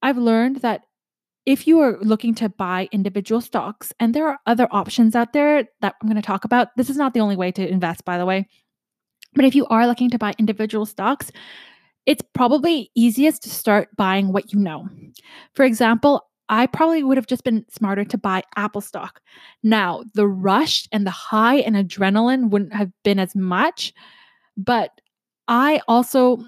I've 0.01 0.17
learned 0.17 0.57
that 0.57 0.81
if 1.45 1.67
you 1.67 1.79
are 1.81 1.99
looking 2.01 2.33
to 2.35 2.49
buy 2.49 2.89
individual 2.91 3.41
stocks, 3.41 3.93
and 3.99 4.15
there 4.15 4.27
are 4.27 4.39
other 4.47 4.67
options 4.71 5.15
out 5.15 5.33
there 5.33 5.65
that 5.81 5.95
I'm 6.01 6.09
going 6.09 6.15
to 6.15 6.25
talk 6.25 6.45
about, 6.45 6.69
this 6.75 6.89
is 6.89 6.97
not 6.97 7.13
the 7.13 7.19
only 7.19 7.35
way 7.35 7.51
to 7.51 7.67
invest, 7.67 8.05
by 8.05 8.17
the 8.17 8.25
way. 8.25 8.47
But 9.35 9.45
if 9.45 9.55
you 9.55 9.65
are 9.67 9.87
looking 9.87 10.09
to 10.11 10.17
buy 10.17 10.33
individual 10.37 10.85
stocks, 10.85 11.31
it's 12.05 12.23
probably 12.33 12.91
easiest 12.95 13.43
to 13.43 13.49
start 13.49 13.89
buying 13.95 14.31
what 14.31 14.53
you 14.53 14.59
know. 14.59 14.87
For 15.53 15.65
example, 15.65 16.27
I 16.49 16.67
probably 16.67 17.03
would 17.03 17.17
have 17.17 17.27
just 17.27 17.43
been 17.43 17.65
smarter 17.69 18.05
to 18.05 18.17
buy 18.17 18.43
Apple 18.55 18.81
stock. 18.81 19.19
Now, 19.63 20.03
the 20.13 20.27
rush 20.27 20.87
and 20.91 21.05
the 21.05 21.11
high 21.11 21.57
and 21.57 21.75
adrenaline 21.75 22.49
wouldn't 22.51 22.73
have 22.73 22.91
been 23.03 23.17
as 23.17 23.35
much, 23.35 23.93
but 24.55 24.91
I 25.47 25.81
also 25.87 26.43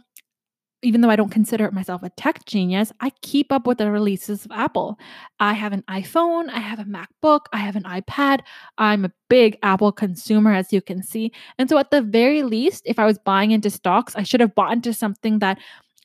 even 0.84 1.02
though 1.02 1.10
I 1.10 1.16
don't 1.16 1.32
consider 1.32 1.72
myself 1.72 2.04
a 2.04 2.10
tech 2.12 2.46
genius, 2.46 2.92
I 3.00 3.12
keep 3.22 3.52
up 3.52 3.66
with 3.66 3.80
the 3.80 3.90
releases 3.90 4.46
of 4.46 4.52
Apple. 4.52 5.00
I 5.40 5.54
have 5.54 5.74
an 5.74 5.84
iPhone, 5.90 6.50
I 6.50 6.60
have 6.60 6.80
a 6.80 6.84
MacBook, 6.84 7.46
I 7.52 7.58
have 7.58 7.76
an 7.76 7.84
iPad. 7.84 8.42
I'm 8.78 9.06
a 9.06 9.12
big 9.30 9.58
Apple 9.64 9.92
consumer, 9.92 10.54
as 10.54 10.72
you 10.72 10.82
can 10.82 11.02
see. 11.02 11.32
And 11.58 11.68
so, 11.68 11.78
at 11.80 11.90
the 11.90 12.02
very 12.02 12.44
least, 12.44 12.84
if 12.86 13.00
I 13.00 13.06
was 13.06 13.18
buying 13.18 13.52
into 13.52 13.70
stocks, 13.70 14.16
I 14.16 14.24
should 14.24 14.40
have 14.40 14.54
bought 14.54 14.74
into 14.74 14.94
something 14.94 15.40
that 15.40 15.58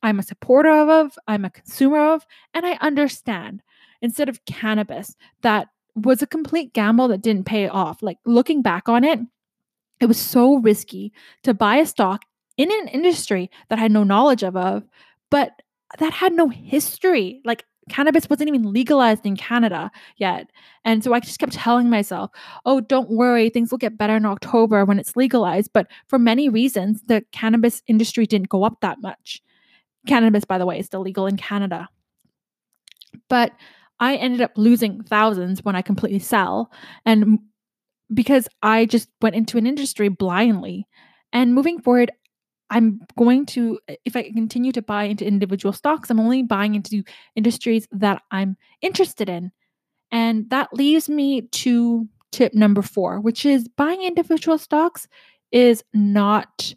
I'm 0.03 0.19
a 0.19 0.23
supporter 0.23 0.71
of, 0.71 1.19
I'm 1.29 1.45
a 1.45 1.51
consumer 1.51 2.15
of, 2.15 2.27
and 2.55 2.67
I 2.67 2.73
understand 2.81 3.63
instead 4.01 4.29
of 4.29 4.45
cannabis 4.47 5.15
that 5.43 5.69
was 5.95 6.23
a 6.23 6.27
complete 6.27 6.73
gamble 6.73 7.09
that 7.09 7.23
didn't 7.23 7.45
pay 7.45 7.69
off. 7.69 8.03
Like 8.03 8.19
looking 8.25 8.63
back 8.63 8.89
on 8.89 9.05
it, 9.05 9.21
it 10.01 10.07
was 10.07 10.19
so 10.19 10.57
risky 10.57 11.13
to 11.45 11.55
buy 11.55 11.77
a 11.77 11.87
stock 11.87 12.25
in 12.57 12.71
an 12.71 12.89
industry 12.89 13.51
that 13.69 13.79
I 13.79 13.83
had 13.83 13.93
no 13.93 14.05
knowledge 14.05 14.43
of, 14.43 14.57
of 14.57 14.85
but 15.31 15.63
that 15.99 16.13
had 16.13 16.33
no 16.33 16.49
history. 16.49 17.41
Like 17.45 17.65
cannabis 17.89 18.29
wasn't 18.31 18.49
even 18.49 18.73
legalized 18.73 19.27
in 19.27 19.37
Canada 19.37 19.91
yet. 20.17 20.51
And 20.85 21.03
so 21.03 21.13
I 21.13 21.21
just 21.21 21.39
kept 21.39 21.53
telling 21.53 21.91
myself, 21.91 22.31
oh, 22.65 22.81
don't 22.81 23.11
worry, 23.11 23.51
things 23.51 23.71
will 23.71 23.79
get 23.79 23.99
better 23.99 24.17
in 24.17 24.27
October 24.27 24.85
when 24.85 24.99
it's 24.99 25.17
legalized. 25.17 25.71
But 25.73 25.89
for 26.09 26.19
many 26.19 26.49
reasons, 26.49 27.03
the 27.07 27.25
cannabis 27.33 27.83
industry 27.87 28.27
didn't 28.27 28.49
go 28.49 28.65
up 28.65 28.81
that 28.81 29.01
much. 29.01 29.43
Cannabis, 30.07 30.45
by 30.45 30.59
the 30.59 30.67
way, 30.67 30.79
is 30.79 30.87
still 30.87 31.01
legal 31.01 31.27
in 31.27 31.37
Canada. 31.37 31.89
But 33.29 33.53
I 34.01 34.17
ended 34.17 34.41
up 34.41 34.53
losing 34.57 35.03
thousands 35.03 35.65
when 35.65 35.77
I 35.77 35.83
completely 35.83 36.19
sell. 36.19 36.71
And 37.05 37.39
because 38.13 38.49
I 38.63 38.87
just 38.87 39.09
went 39.21 39.37
into 39.37 39.59
an 39.59 39.67
industry 39.67 40.09
blindly. 40.09 40.87
And 41.33 41.55
moving 41.55 41.81
forward, 41.81 42.11
I'm 42.73 43.03
going 43.19 43.45
to, 43.47 43.79
if 44.07 44.17
I 44.17 44.31
continue 44.33 44.73
to 44.73 44.81
buy 44.83 45.05
into 45.05 45.27
individual 45.27 45.75
stocks, 45.75 46.09
I'm 46.09 46.19
only 46.19 46.43
buying 46.43 46.75
into 46.75 47.05
industries 47.37 47.87
that 47.93 48.23
I'm 48.31 48.57
interested 48.81 49.29
in. 49.29 49.53
And 50.11 50.49
that 50.49 50.73
leaves 50.73 51.09
me 51.09 51.43
to 51.43 52.09
tip 52.33 52.55
number 52.55 52.81
four, 52.81 53.21
which 53.21 53.45
is 53.45 53.69
buying 53.69 54.03
individual 54.03 54.57
stocks 54.57 55.07
is 55.53 55.85
not 55.93 56.75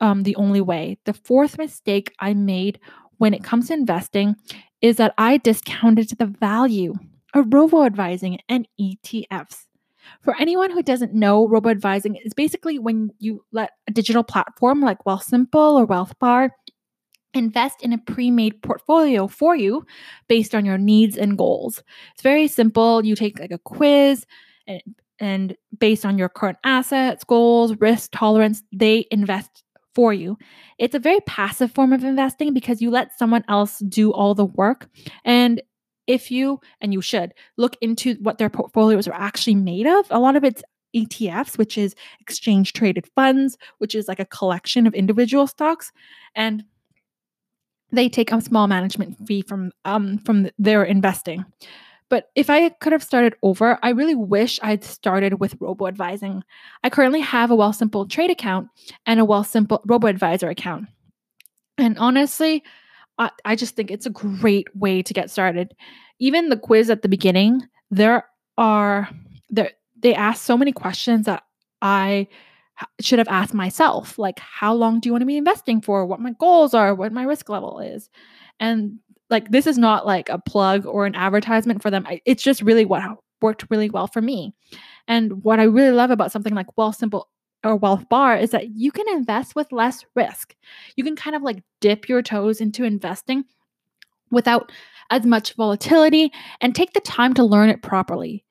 um, 0.00 0.24
the 0.24 0.34
only 0.34 0.60
way. 0.60 0.98
The 1.04 1.14
fourth 1.14 1.58
mistake 1.58 2.12
I 2.18 2.34
made 2.34 2.80
when 3.18 3.32
it 3.32 3.44
comes 3.44 3.68
to 3.68 3.74
investing 3.74 4.34
is 4.82 4.96
that 4.96 5.14
I 5.16 5.36
discounted 5.36 6.10
the 6.18 6.26
value 6.26 6.94
of 7.34 7.54
robo 7.54 7.84
advising 7.84 8.40
and 8.48 8.66
ETFs. 8.80 9.65
For 10.22 10.34
anyone 10.38 10.70
who 10.70 10.82
doesn't 10.82 11.14
know, 11.14 11.46
robo 11.48 11.70
advising 11.70 12.16
is 12.16 12.34
basically 12.34 12.78
when 12.78 13.10
you 13.18 13.44
let 13.52 13.70
a 13.88 13.92
digital 13.92 14.22
platform 14.22 14.80
like 14.80 15.04
Wealthsimple 15.04 15.54
or 15.54 15.86
WealthBar 15.86 16.50
invest 17.34 17.82
in 17.82 17.92
a 17.92 17.98
pre-made 17.98 18.62
portfolio 18.62 19.26
for 19.26 19.54
you 19.54 19.84
based 20.28 20.54
on 20.54 20.64
your 20.64 20.78
needs 20.78 21.16
and 21.16 21.36
goals. 21.36 21.82
It's 22.14 22.22
very 22.22 22.48
simple. 22.48 23.04
You 23.04 23.14
take 23.14 23.38
like 23.38 23.50
a 23.50 23.58
quiz 23.58 24.26
and 24.66 24.82
and 25.18 25.56
based 25.78 26.04
on 26.04 26.18
your 26.18 26.28
current 26.28 26.58
assets, 26.64 27.24
goals, 27.24 27.74
risk 27.80 28.10
tolerance, 28.12 28.62
they 28.72 29.06
invest 29.10 29.64
for 29.94 30.12
you. 30.12 30.36
It's 30.78 30.94
a 30.94 30.98
very 30.98 31.20
passive 31.20 31.72
form 31.72 31.92
of 31.94 32.04
investing 32.04 32.52
because 32.52 32.82
you 32.82 32.90
let 32.90 33.18
someone 33.18 33.44
else 33.48 33.78
do 33.78 34.12
all 34.12 34.34
the 34.34 34.44
work 34.44 34.88
and 35.24 35.62
if 36.06 36.30
you, 36.30 36.60
and 36.80 36.92
you 36.92 37.00
should, 37.00 37.34
look 37.56 37.76
into 37.80 38.14
what 38.20 38.38
their 38.38 38.50
portfolios 38.50 39.08
are 39.08 39.14
actually 39.14 39.56
made 39.56 39.86
of, 39.86 40.06
a 40.10 40.20
lot 40.20 40.36
of 40.36 40.44
it's 40.44 40.62
ETFs, 40.94 41.58
which 41.58 41.76
is 41.76 41.94
exchange 42.20 42.72
traded 42.72 43.06
funds, 43.14 43.58
which 43.78 43.94
is 43.94 44.08
like 44.08 44.20
a 44.20 44.24
collection 44.24 44.86
of 44.86 44.94
individual 44.94 45.46
stocks. 45.46 45.92
And 46.34 46.64
they 47.92 48.08
take 48.08 48.32
a 48.32 48.40
small 48.40 48.66
management 48.66 49.16
fee 49.26 49.42
from 49.42 49.72
um, 49.84 50.18
from 50.18 50.50
their 50.58 50.84
investing. 50.84 51.44
But 52.08 52.30
if 52.36 52.50
I 52.50 52.68
could 52.68 52.92
have 52.92 53.02
started 53.02 53.34
over, 53.42 53.78
I 53.82 53.90
really 53.90 54.14
wish 54.14 54.60
I'd 54.62 54.84
started 54.84 55.40
with 55.40 55.56
robo 55.60 55.88
advising. 55.88 56.44
I 56.84 56.90
currently 56.90 57.20
have 57.20 57.50
a 57.50 57.56
Wealthsimple 57.56 58.08
trade 58.08 58.30
account 58.30 58.68
and 59.06 59.20
a 59.20 59.24
Wealthsimple 59.24 59.80
robo 59.84 60.06
advisor 60.06 60.48
account. 60.48 60.86
And 61.78 61.98
honestly, 61.98 62.62
I, 63.18 63.56
just 63.56 63.76
think 63.76 63.90
it's 63.90 64.06
a 64.06 64.10
great 64.10 64.68
way 64.76 65.02
to 65.02 65.14
get 65.14 65.30
started. 65.30 65.74
Even 66.18 66.48
the 66.48 66.56
quiz 66.56 66.90
at 66.90 67.02
the 67.02 67.08
beginning, 67.08 67.62
there 67.90 68.24
are 68.58 69.08
there 69.48 69.70
they 69.98 70.14
ask 70.14 70.44
so 70.44 70.56
many 70.56 70.72
questions 70.72 71.26
that 71.26 71.42
I 71.80 72.28
should 73.00 73.18
have 73.18 73.28
asked 73.28 73.54
myself, 73.54 74.18
like 74.18 74.38
how 74.38 74.74
long 74.74 75.00
do 75.00 75.08
you 75.08 75.12
want 75.12 75.22
to 75.22 75.26
be 75.26 75.38
investing 75.38 75.80
for, 75.80 76.04
what 76.04 76.20
my 76.20 76.32
goals 76.38 76.74
are, 76.74 76.94
what 76.94 77.12
my 77.12 77.22
risk 77.22 77.48
level 77.48 77.80
is. 77.80 78.10
And 78.60 78.98
like 79.30 79.50
this 79.50 79.66
is 79.66 79.78
not 79.78 80.06
like 80.06 80.28
a 80.28 80.38
plug 80.38 80.86
or 80.86 81.06
an 81.06 81.14
advertisement 81.14 81.82
for 81.82 81.90
them. 81.90 82.06
It's 82.24 82.42
just 82.42 82.62
really 82.62 82.84
what 82.84 83.02
worked 83.40 83.66
really 83.70 83.90
well 83.90 84.06
for 84.06 84.20
me. 84.20 84.54
And 85.08 85.42
what 85.42 85.60
I 85.60 85.64
really 85.64 85.92
love 85.92 86.10
about 86.10 86.32
something 86.32 86.54
like 86.54 86.66
Wealthsimple 86.78 87.24
or 87.66 87.78
WealthBar 87.78 88.40
is 88.40 88.50
that 88.50 88.70
you 88.70 88.92
can 88.92 89.08
invest 89.08 89.54
with 89.54 89.72
less 89.72 90.04
risk. 90.14 90.54
You 90.96 91.04
can 91.04 91.16
kind 91.16 91.36
of 91.36 91.42
like 91.42 91.62
dip 91.80 92.08
your 92.08 92.22
toes 92.22 92.60
into 92.60 92.84
investing 92.84 93.44
without 94.30 94.72
as 95.10 95.24
much 95.24 95.54
volatility 95.54 96.32
and 96.60 96.74
take 96.74 96.92
the 96.92 97.00
time 97.00 97.34
to 97.34 97.44
learn 97.44 97.68
it 97.68 97.82
properly. 97.82 98.44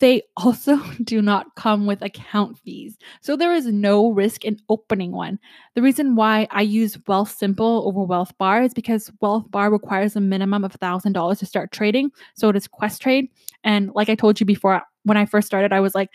They 0.00 0.22
also 0.36 0.78
do 1.02 1.20
not 1.22 1.54
come 1.56 1.86
with 1.86 2.02
account 2.02 2.58
fees. 2.58 2.96
So 3.20 3.36
there 3.36 3.52
is 3.52 3.66
no 3.66 4.12
risk 4.12 4.44
in 4.44 4.58
opening 4.68 5.12
one. 5.12 5.38
The 5.74 5.82
reason 5.82 6.16
why 6.16 6.46
I 6.50 6.62
use 6.62 6.96
Wealthsimple 6.96 7.86
over 7.86 8.00
WealthBar 8.00 8.64
is 8.64 8.74
because 8.74 9.10
WealthBar 9.22 9.70
requires 9.70 10.16
a 10.16 10.20
minimum 10.20 10.64
of 10.64 10.78
$1,000 10.78 11.38
to 11.38 11.46
start 11.46 11.72
trading. 11.72 12.10
So 12.34 12.52
does 12.52 12.68
Questrade. 12.68 13.28
And 13.64 13.90
like 13.94 14.08
I 14.08 14.14
told 14.14 14.40
you 14.40 14.46
before, 14.46 14.82
when 15.04 15.16
I 15.16 15.24
first 15.24 15.46
started, 15.46 15.72
I 15.72 15.80
was 15.80 15.94
like, 15.94 16.10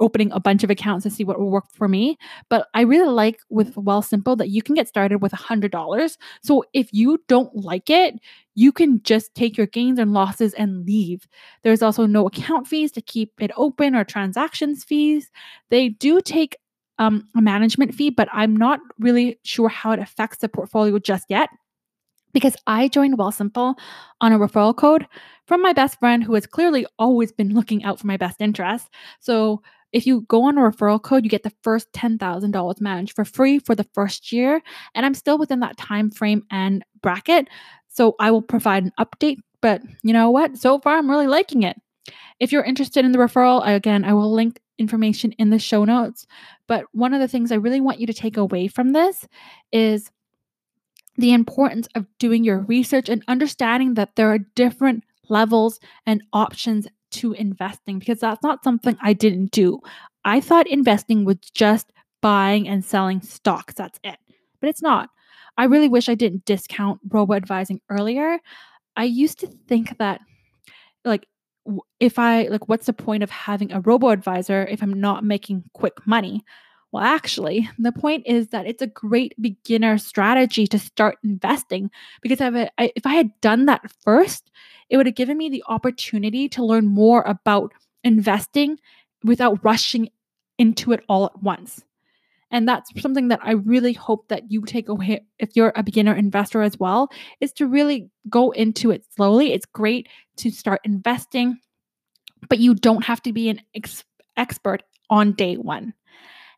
opening 0.00 0.30
a 0.32 0.40
bunch 0.40 0.62
of 0.64 0.70
accounts 0.70 1.04
to 1.04 1.10
see 1.10 1.24
what 1.24 1.38
will 1.38 1.50
work 1.50 1.64
for 1.72 1.88
me. 1.88 2.16
But 2.48 2.68
I 2.74 2.82
really 2.82 3.08
like 3.08 3.40
with 3.48 3.74
Wealthsimple 3.74 4.38
that 4.38 4.50
you 4.50 4.62
can 4.62 4.74
get 4.74 4.88
started 4.88 5.22
with 5.22 5.32
a 5.32 5.36
$100. 5.36 6.16
So 6.42 6.64
if 6.72 6.88
you 6.92 7.22
don't 7.28 7.54
like 7.54 7.90
it, 7.90 8.14
you 8.54 8.72
can 8.72 9.02
just 9.02 9.34
take 9.34 9.56
your 9.56 9.66
gains 9.66 9.98
and 9.98 10.12
losses 10.12 10.54
and 10.54 10.86
leave. 10.86 11.26
There's 11.62 11.82
also 11.82 12.06
no 12.06 12.26
account 12.26 12.66
fees 12.66 12.92
to 12.92 13.00
keep 13.02 13.32
it 13.40 13.50
open 13.56 13.94
or 13.94 14.04
transactions 14.04 14.84
fees. 14.84 15.30
They 15.70 15.90
do 15.90 16.20
take 16.20 16.56
um, 16.98 17.28
a 17.36 17.42
management 17.42 17.94
fee, 17.94 18.10
but 18.10 18.28
I'm 18.32 18.56
not 18.56 18.80
really 18.98 19.38
sure 19.42 19.68
how 19.68 19.92
it 19.92 19.98
affects 19.98 20.38
the 20.38 20.48
portfolio 20.48 20.98
just 20.98 21.26
yet 21.28 21.50
because 22.34 22.56
I 22.66 22.88
joined 22.88 23.16
Wealthsimple 23.16 23.76
on 24.20 24.32
a 24.32 24.38
referral 24.38 24.76
code 24.76 25.06
from 25.46 25.62
my 25.62 25.72
best 25.72 25.98
friend 25.98 26.22
who 26.22 26.34
has 26.34 26.46
clearly 26.46 26.84
always 26.98 27.32
been 27.32 27.54
looking 27.54 27.82
out 27.84 27.98
for 27.98 28.06
my 28.06 28.18
best 28.18 28.42
interest. 28.42 28.90
So 29.20 29.62
if 29.92 30.06
you 30.06 30.22
go 30.22 30.42
on 30.42 30.58
a 30.58 30.60
referral 30.60 31.00
code, 31.00 31.24
you 31.24 31.30
get 31.30 31.44
the 31.44 31.52
first 31.62 31.90
$10,000 31.92 32.80
managed 32.80 33.14
for 33.14 33.24
free 33.24 33.58
for 33.60 33.74
the 33.74 33.86
first 33.94 34.32
year, 34.32 34.60
and 34.94 35.06
I'm 35.06 35.14
still 35.14 35.38
within 35.38 35.60
that 35.60 35.76
time 35.78 36.10
frame 36.10 36.42
and 36.50 36.84
bracket. 37.00 37.48
So 37.88 38.16
I 38.18 38.32
will 38.32 38.42
provide 38.42 38.82
an 38.82 38.92
update, 38.98 39.38
but 39.62 39.82
you 40.02 40.12
know 40.12 40.30
what? 40.30 40.58
So 40.58 40.80
far 40.80 40.98
I'm 40.98 41.08
really 41.08 41.28
liking 41.28 41.62
it. 41.62 41.80
If 42.40 42.50
you're 42.50 42.64
interested 42.64 43.04
in 43.04 43.12
the 43.12 43.18
referral, 43.18 43.64
again, 43.64 44.04
I 44.04 44.12
will 44.12 44.32
link 44.32 44.60
information 44.78 45.30
in 45.32 45.50
the 45.50 45.60
show 45.60 45.84
notes. 45.84 46.26
But 46.66 46.86
one 46.90 47.14
of 47.14 47.20
the 47.20 47.28
things 47.28 47.52
I 47.52 47.56
really 47.56 47.80
want 47.80 48.00
you 48.00 48.06
to 48.08 48.12
take 48.12 48.36
away 48.36 48.66
from 48.66 48.92
this 48.92 49.28
is 49.70 50.10
the 51.16 51.32
importance 51.32 51.88
of 51.94 52.06
doing 52.18 52.44
your 52.44 52.60
research 52.60 53.08
and 53.08 53.22
understanding 53.28 53.94
that 53.94 54.16
there 54.16 54.32
are 54.32 54.38
different 54.38 55.04
levels 55.28 55.80
and 56.06 56.22
options 56.32 56.86
to 57.10 57.32
investing 57.32 57.98
because 57.98 58.20
that's 58.20 58.42
not 58.42 58.64
something 58.64 58.96
I 59.00 59.12
didn't 59.12 59.52
do. 59.52 59.80
I 60.24 60.40
thought 60.40 60.66
investing 60.66 61.24
was 61.24 61.36
just 61.54 61.92
buying 62.20 62.66
and 62.66 62.84
selling 62.84 63.20
stocks. 63.20 63.74
That's 63.74 64.00
it. 64.02 64.16
But 64.60 64.70
it's 64.70 64.82
not. 64.82 65.10
I 65.56 65.64
really 65.64 65.88
wish 65.88 66.08
I 66.08 66.14
didn't 66.14 66.44
discount 66.46 67.00
robo 67.10 67.34
advising 67.34 67.80
earlier. 67.88 68.38
I 68.96 69.04
used 69.04 69.38
to 69.40 69.46
think 69.46 69.98
that, 69.98 70.20
like, 71.04 71.26
if 72.00 72.18
I, 72.18 72.44
like, 72.44 72.68
what's 72.68 72.86
the 72.86 72.92
point 72.92 73.22
of 73.22 73.30
having 73.30 73.72
a 73.72 73.80
robo 73.80 74.08
advisor 74.08 74.66
if 74.66 74.82
I'm 74.82 75.00
not 75.00 75.24
making 75.24 75.64
quick 75.74 76.06
money? 76.06 76.44
Well, 76.94 77.02
actually, 77.02 77.68
the 77.76 77.90
point 77.90 78.22
is 78.24 78.50
that 78.50 78.68
it's 78.68 78.80
a 78.80 78.86
great 78.86 79.34
beginner 79.42 79.98
strategy 79.98 80.68
to 80.68 80.78
start 80.78 81.18
investing 81.24 81.90
because 82.22 82.38
if 82.40 83.04
I 83.04 83.14
had 83.14 83.32
done 83.40 83.66
that 83.66 83.90
first, 84.04 84.48
it 84.88 84.96
would 84.96 85.06
have 85.06 85.16
given 85.16 85.36
me 85.36 85.48
the 85.48 85.64
opportunity 85.66 86.48
to 86.50 86.64
learn 86.64 86.86
more 86.86 87.22
about 87.22 87.72
investing 88.04 88.78
without 89.24 89.58
rushing 89.64 90.10
into 90.56 90.92
it 90.92 91.02
all 91.08 91.24
at 91.24 91.42
once. 91.42 91.82
And 92.52 92.68
that's 92.68 92.92
something 93.02 93.26
that 93.26 93.40
I 93.42 93.54
really 93.54 93.94
hope 93.94 94.28
that 94.28 94.52
you 94.52 94.62
take 94.62 94.88
away 94.88 95.26
if 95.40 95.56
you're 95.56 95.72
a 95.74 95.82
beginner 95.82 96.14
investor 96.14 96.62
as 96.62 96.78
well, 96.78 97.08
is 97.40 97.52
to 97.54 97.66
really 97.66 98.08
go 98.30 98.52
into 98.52 98.92
it 98.92 99.04
slowly. 99.16 99.52
It's 99.52 99.66
great 99.66 100.08
to 100.36 100.50
start 100.52 100.80
investing, 100.84 101.58
but 102.48 102.60
you 102.60 102.72
don't 102.72 103.04
have 103.04 103.20
to 103.22 103.32
be 103.32 103.48
an 103.48 103.62
ex- 103.74 104.04
expert 104.36 104.84
on 105.10 105.32
day 105.32 105.56
one. 105.56 105.92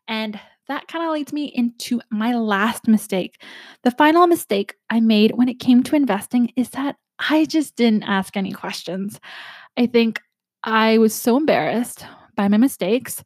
And 0.09 0.38
that 0.69 0.88
kind 0.88 1.05
of 1.05 1.12
leads 1.12 1.33
me 1.33 1.45
into 1.55 2.01
my 2.11 2.35
last 2.35 2.88
mistake. 2.88 3.42
The 3.83 3.90
final 3.92 4.27
mistake 4.27 4.75
I 4.90 5.01
made 5.01 5.33
when 5.37 5.49
it 5.49 5.61
came 5.61 5.83
to 5.85 5.97
investing 5.97 6.53
is 6.57 6.71
that 6.71 6.97
I 7.19 7.45
just 7.45 7.77
didn't 7.77 8.03
ask 8.03 8.37
any 8.37 8.53
questions. 8.53 9.21
I 9.77 9.87
think 9.87 10.21
I 10.64 10.99
was 10.99 11.14
so 11.14 11.37
embarrassed 11.37 12.05
by 12.37 12.49
my 12.49 12.57
mistakes 12.57 13.23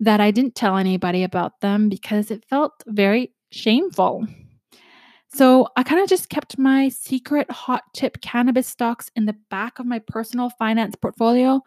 that 0.00 0.20
I 0.20 0.30
didn't 0.30 0.54
tell 0.54 0.76
anybody 0.76 1.22
about 1.22 1.60
them 1.60 1.88
because 1.88 2.30
it 2.30 2.44
felt 2.48 2.82
very 2.86 3.32
shameful. 3.52 4.26
So 5.32 5.68
I 5.76 5.84
kind 5.84 6.02
of 6.02 6.08
just 6.08 6.28
kept 6.28 6.58
my 6.58 6.88
secret 6.88 7.48
hot 7.50 7.84
tip 7.94 8.20
cannabis 8.20 8.66
stocks 8.66 9.10
in 9.14 9.26
the 9.26 9.36
back 9.48 9.78
of 9.78 9.86
my 9.86 10.00
personal 10.00 10.50
finance 10.50 10.96
portfolio 10.96 11.60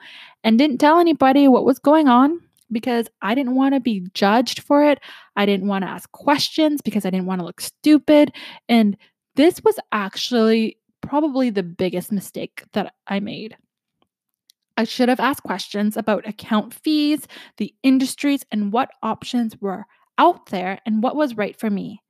and 0.44 0.58
didn't 0.58 0.80
tell 0.80 1.00
anybody 1.00 1.48
what 1.48 1.64
was 1.64 1.80
going 1.80 2.10
on 2.10 2.42
because 2.74 3.08
I 3.22 3.36
didn't 3.36 3.56
want 3.56 3.74
to 3.74 3.80
be 3.80 4.08
judged 4.14 4.62
for 4.62 4.84
it. 4.84 5.00
I 5.36 5.46
didn't 5.46 5.68
want 5.68 5.84
to 5.84 5.90
ask 5.90 6.12
questions 6.12 6.82
because 6.82 7.06
I 7.06 7.10
didn't 7.10 7.28
want 7.28 7.40
to 7.40 7.46
look 7.46 7.62
stupid. 7.62 8.34
And 8.68 8.98
this 9.36 9.64
was 9.64 9.80
actually 9.92 10.78
probably 11.02 11.50
the 11.50 11.64
biggest 11.64 12.12
mistake 12.12 12.64
that 12.74 12.94
I 13.08 13.20
made. 13.20 13.58
I 14.76 14.86
should 14.86 15.10
have 15.10 15.20
asked 15.20 15.44
questions 15.44 15.98
about 15.98 16.28
account 16.28 16.74
fees, 16.74 17.28
the 17.58 17.74
industries, 17.84 18.44
and 18.52 18.74
what 18.74 18.90
options 19.04 19.56
were 19.62 19.86
out 20.18 20.48
there 20.48 20.80
and 20.86 21.04
what 21.04 21.16
was 21.16 21.38
right 21.38 21.58
for 21.58 21.70
me. 21.70 22.02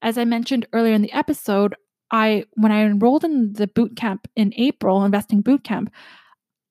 As 0.00 0.18
I 0.18 0.24
mentioned 0.24 0.66
earlier 0.72 0.94
in 0.94 1.02
the 1.02 1.12
episode, 1.12 1.76
I 2.10 2.44
when 2.54 2.72
I 2.72 2.82
enrolled 2.82 3.24
in 3.24 3.52
the 3.54 3.68
boot 3.68 3.96
camp 3.96 4.28
in 4.36 4.52
April, 4.56 5.04
investing 5.04 5.40
boot 5.40 5.64
camp, 5.64 5.92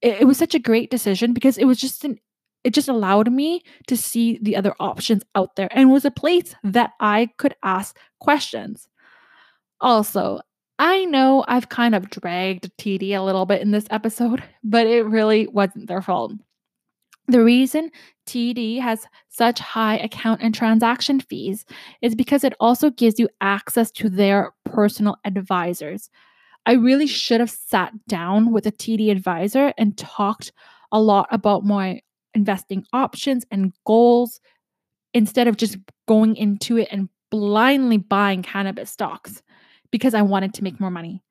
it, 0.01 0.21
it 0.21 0.25
was 0.25 0.37
such 0.37 0.53
a 0.53 0.59
great 0.59 0.91
decision 0.91 1.33
because 1.33 1.57
it 1.57 1.65
was 1.65 1.79
just 1.79 2.03
an 2.03 2.19
it 2.63 2.73
just 2.73 2.87
allowed 2.87 3.31
me 3.31 3.63
to 3.87 3.97
see 3.97 4.39
the 4.41 4.55
other 4.55 4.73
options 4.79 5.23
out 5.35 5.55
there 5.55 5.69
and 5.71 5.91
was 5.91 6.05
a 6.05 6.11
place 6.11 6.55
that 6.63 6.91
I 6.99 7.29
could 7.37 7.55
ask 7.63 7.97
questions. 8.19 8.87
Also, 9.79 10.39
I 10.77 11.05
know 11.05 11.43
I've 11.47 11.69
kind 11.69 11.95
of 11.95 12.09
dragged 12.09 12.71
TD 12.77 13.11
a 13.11 13.21
little 13.21 13.45
bit 13.45 13.61
in 13.61 13.71
this 13.71 13.87
episode, 13.89 14.43
but 14.63 14.87
it 14.87 15.05
really 15.05 15.47
wasn't 15.47 15.87
their 15.87 16.01
fault. 16.01 16.33
The 17.27 17.43
reason 17.43 17.91
TD 18.27 18.81
has 18.81 19.05
such 19.29 19.59
high 19.59 19.97
account 19.97 20.41
and 20.41 20.53
transaction 20.53 21.19
fees 21.19 21.65
is 22.01 22.15
because 22.15 22.43
it 22.43 22.53
also 22.59 22.89
gives 22.89 23.19
you 23.19 23.29
access 23.39 23.91
to 23.91 24.09
their 24.09 24.53
personal 24.65 25.17
advisors. 25.23 26.09
I 26.65 26.73
really 26.73 27.07
should 27.07 27.39
have 27.39 27.49
sat 27.49 27.93
down 28.07 28.51
with 28.51 28.65
a 28.65 28.71
TD 28.71 29.11
advisor 29.11 29.73
and 29.77 29.97
talked 29.97 30.51
a 30.91 30.99
lot 30.99 31.27
about 31.31 31.63
my 31.63 32.01
investing 32.33 32.85
options 32.93 33.45
and 33.51 33.73
goals 33.85 34.39
instead 35.13 35.47
of 35.47 35.57
just 35.57 35.77
going 36.07 36.35
into 36.35 36.77
it 36.77 36.87
and 36.91 37.09
blindly 37.29 37.97
buying 37.97 38.43
cannabis 38.43 38.91
stocks 38.91 39.41
because 39.91 40.13
I 40.13 40.21
wanted 40.21 40.53
to 40.55 40.63
make 40.63 40.79
more 40.79 40.91
money. 40.91 41.23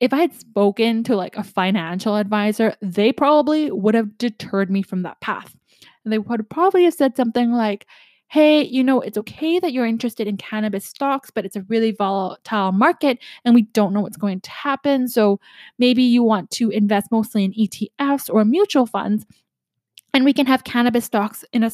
If 0.00 0.12
I 0.12 0.18
had 0.18 0.34
spoken 0.34 1.02
to 1.04 1.16
like 1.16 1.36
a 1.36 1.42
financial 1.42 2.16
advisor, 2.16 2.74
they 2.80 3.12
probably 3.12 3.70
would 3.70 3.94
have 3.94 4.16
deterred 4.18 4.70
me 4.70 4.82
from 4.82 5.02
that 5.02 5.20
path. 5.20 5.56
And 6.04 6.12
they 6.12 6.18
would 6.18 6.48
probably 6.48 6.84
have 6.84 6.94
said 6.94 7.16
something 7.16 7.52
like, 7.52 7.86
hey, 8.28 8.62
you 8.62 8.84
know, 8.84 9.00
it's 9.00 9.18
okay 9.18 9.58
that 9.58 9.72
you're 9.72 9.86
interested 9.86 10.28
in 10.28 10.36
cannabis 10.36 10.84
stocks, 10.84 11.30
but 11.30 11.44
it's 11.44 11.56
a 11.56 11.62
really 11.62 11.92
volatile 11.92 12.72
market 12.72 13.18
and 13.44 13.54
we 13.54 13.62
don't 13.62 13.92
know 13.92 14.00
what's 14.00 14.18
going 14.18 14.40
to 14.40 14.50
happen. 14.50 15.08
So 15.08 15.40
maybe 15.78 16.02
you 16.02 16.22
want 16.22 16.50
to 16.52 16.70
invest 16.70 17.10
mostly 17.10 17.44
in 17.44 17.54
ETFs 17.54 18.32
or 18.32 18.44
mutual 18.44 18.86
funds 18.86 19.24
and 20.14 20.24
we 20.24 20.32
can 20.32 20.46
have 20.46 20.64
cannabis 20.64 21.04
stocks 21.04 21.44
in 21.52 21.62
a 21.62 21.70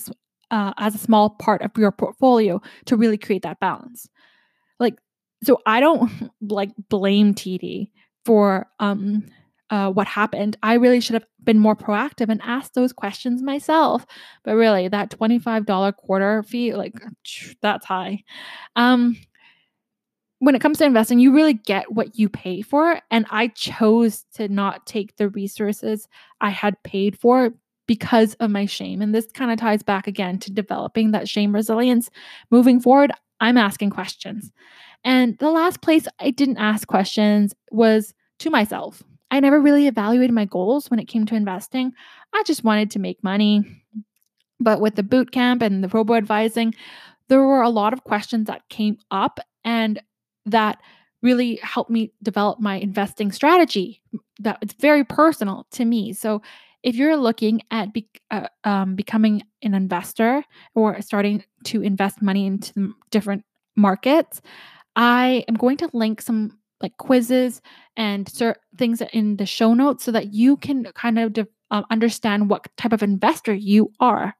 uh, 0.50 0.72
as 0.76 0.94
a 0.94 0.98
small 0.98 1.30
part 1.30 1.62
of 1.62 1.70
your 1.76 1.90
portfolio 1.90 2.60
to 2.84 2.96
really 2.96 3.18
create 3.18 3.42
that 3.42 3.60
balance. 3.60 4.08
Like, 4.78 4.98
so 5.42 5.60
I 5.66 5.80
don't 5.80 6.30
like 6.40 6.70
blame 6.88 7.34
TD 7.34 7.90
for 8.24 8.66
um 8.80 9.26
uh, 9.70 9.90
what 9.90 10.06
happened. 10.06 10.56
I 10.62 10.74
really 10.74 11.00
should 11.00 11.14
have 11.14 11.26
been 11.42 11.58
more 11.58 11.74
proactive 11.74 12.28
and 12.28 12.40
asked 12.44 12.74
those 12.74 12.92
questions 12.92 13.42
myself. 13.42 14.06
But 14.44 14.54
really, 14.54 14.88
that 14.88 15.10
$25 15.10 15.96
quarter 15.96 16.42
fee, 16.42 16.74
like 16.74 16.94
that's 17.60 17.86
high. 17.86 18.22
Um, 18.76 19.16
when 20.38 20.54
it 20.54 20.60
comes 20.60 20.78
to 20.78 20.84
investing, 20.84 21.18
you 21.18 21.32
really 21.32 21.54
get 21.54 21.90
what 21.90 22.18
you 22.18 22.28
pay 22.28 22.60
for. 22.60 23.00
And 23.10 23.26
I 23.30 23.48
chose 23.48 24.24
to 24.34 24.46
not 24.48 24.86
take 24.86 25.16
the 25.16 25.30
resources 25.30 26.06
I 26.40 26.50
had 26.50 26.80
paid 26.82 27.18
for 27.18 27.54
because 27.86 28.34
of 28.34 28.50
my 28.50 28.66
shame. 28.66 29.02
And 29.02 29.14
this 29.14 29.30
kind 29.32 29.50
of 29.50 29.58
ties 29.58 29.82
back 29.82 30.06
again 30.06 30.38
to 30.40 30.52
developing 30.52 31.10
that 31.10 31.28
shame 31.28 31.54
resilience. 31.54 32.10
Moving 32.50 32.80
forward, 32.80 33.12
I'm 33.40 33.58
asking 33.58 33.90
questions. 33.90 34.52
And 35.04 35.36
the 35.38 35.50
last 35.50 35.82
place 35.82 36.06
I 36.18 36.30
didn't 36.30 36.56
ask 36.58 36.88
questions 36.88 37.54
was 37.70 38.14
to 38.38 38.50
myself. 38.50 39.02
I 39.30 39.40
never 39.40 39.60
really 39.60 39.86
evaluated 39.86 40.34
my 40.34 40.44
goals 40.44 40.90
when 40.90 41.00
it 41.00 41.08
came 41.08 41.26
to 41.26 41.34
investing. 41.34 41.92
I 42.32 42.42
just 42.44 42.64
wanted 42.64 42.90
to 42.92 42.98
make 42.98 43.22
money. 43.22 43.64
But 44.60 44.80
with 44.80 44.94
the 44.94 45.02
boot 45.02 45.32
camp 45.32 45.60
and 45.60 45.82
the 45.82 45.88
robo 45.88 46.14
advising, 46.14 46.74
there 47.28 47.42
were 47.42 47.62
a 47.62 47.68
lot 47.68 47.92
of 47.92 48.04
questions 48.04 48.46
that 48.46 48.68
came 48.68 48.98
up 49.10 49.40
and 49.64 50.00
that 50.46 50.78
really 51.22 51.56
helped 51.62 51.90
me 51.90 52.12
develop 52.22 52.60
my 52.60 52.76
investing 52.76 53.32
strategy 53.32 54.02
that 54.40 54.58
it's 54.60 54.74
very 54.74 55.04
personal 55.04 55.66
to 55.70 55.84
me. 55.84 56.12
So 56.12 56.42
if 56.84 56.94
you're 56.94 57.16
looking 57.16 57.62
at 57.70 57.92
be, 57.92 58.08
uh, 58.30 58.46
um, 58.62 58.94
becoming 58.94 59.42
an 59.62 59.74
investor 59.74 60.44
or 60.74 61.00
starting 61.00 61.42
to 61.64 61.82
invest 61.82 62.22
money 62.22 62.46
into 62.46 62.94
different 63.10 63.42
markets, 63.74 64.42
I 64.94 65.44
am 65.48 65.54
going 65.54 65.78
to 65.78 65.90
link 65.92 66.20
some 66.20 66.58
like 66.82 66.96
quizzes 66.98 67.62
and 67.96 68.26
cert- 68.26 68.56
things 68.76 69.02
in 69.12 69.38
the 69.38 69.46
show 69.46 69.72
notes 69.72 70.04
so 70.04 70.12
that 70.12 70.34
you 70.34 70.58
can 70.58 70.84
kind 70.94 71.18
of 71.18 71.32
de- 71.32 71.46
uh, 71.70 71.82
understand 71.90 72.50
what 72.50 72.68
type 72.76 72.92
of 72.92 73.02
investor 73.02 73.54
you 73.54 73.90
are. 73.98 74.34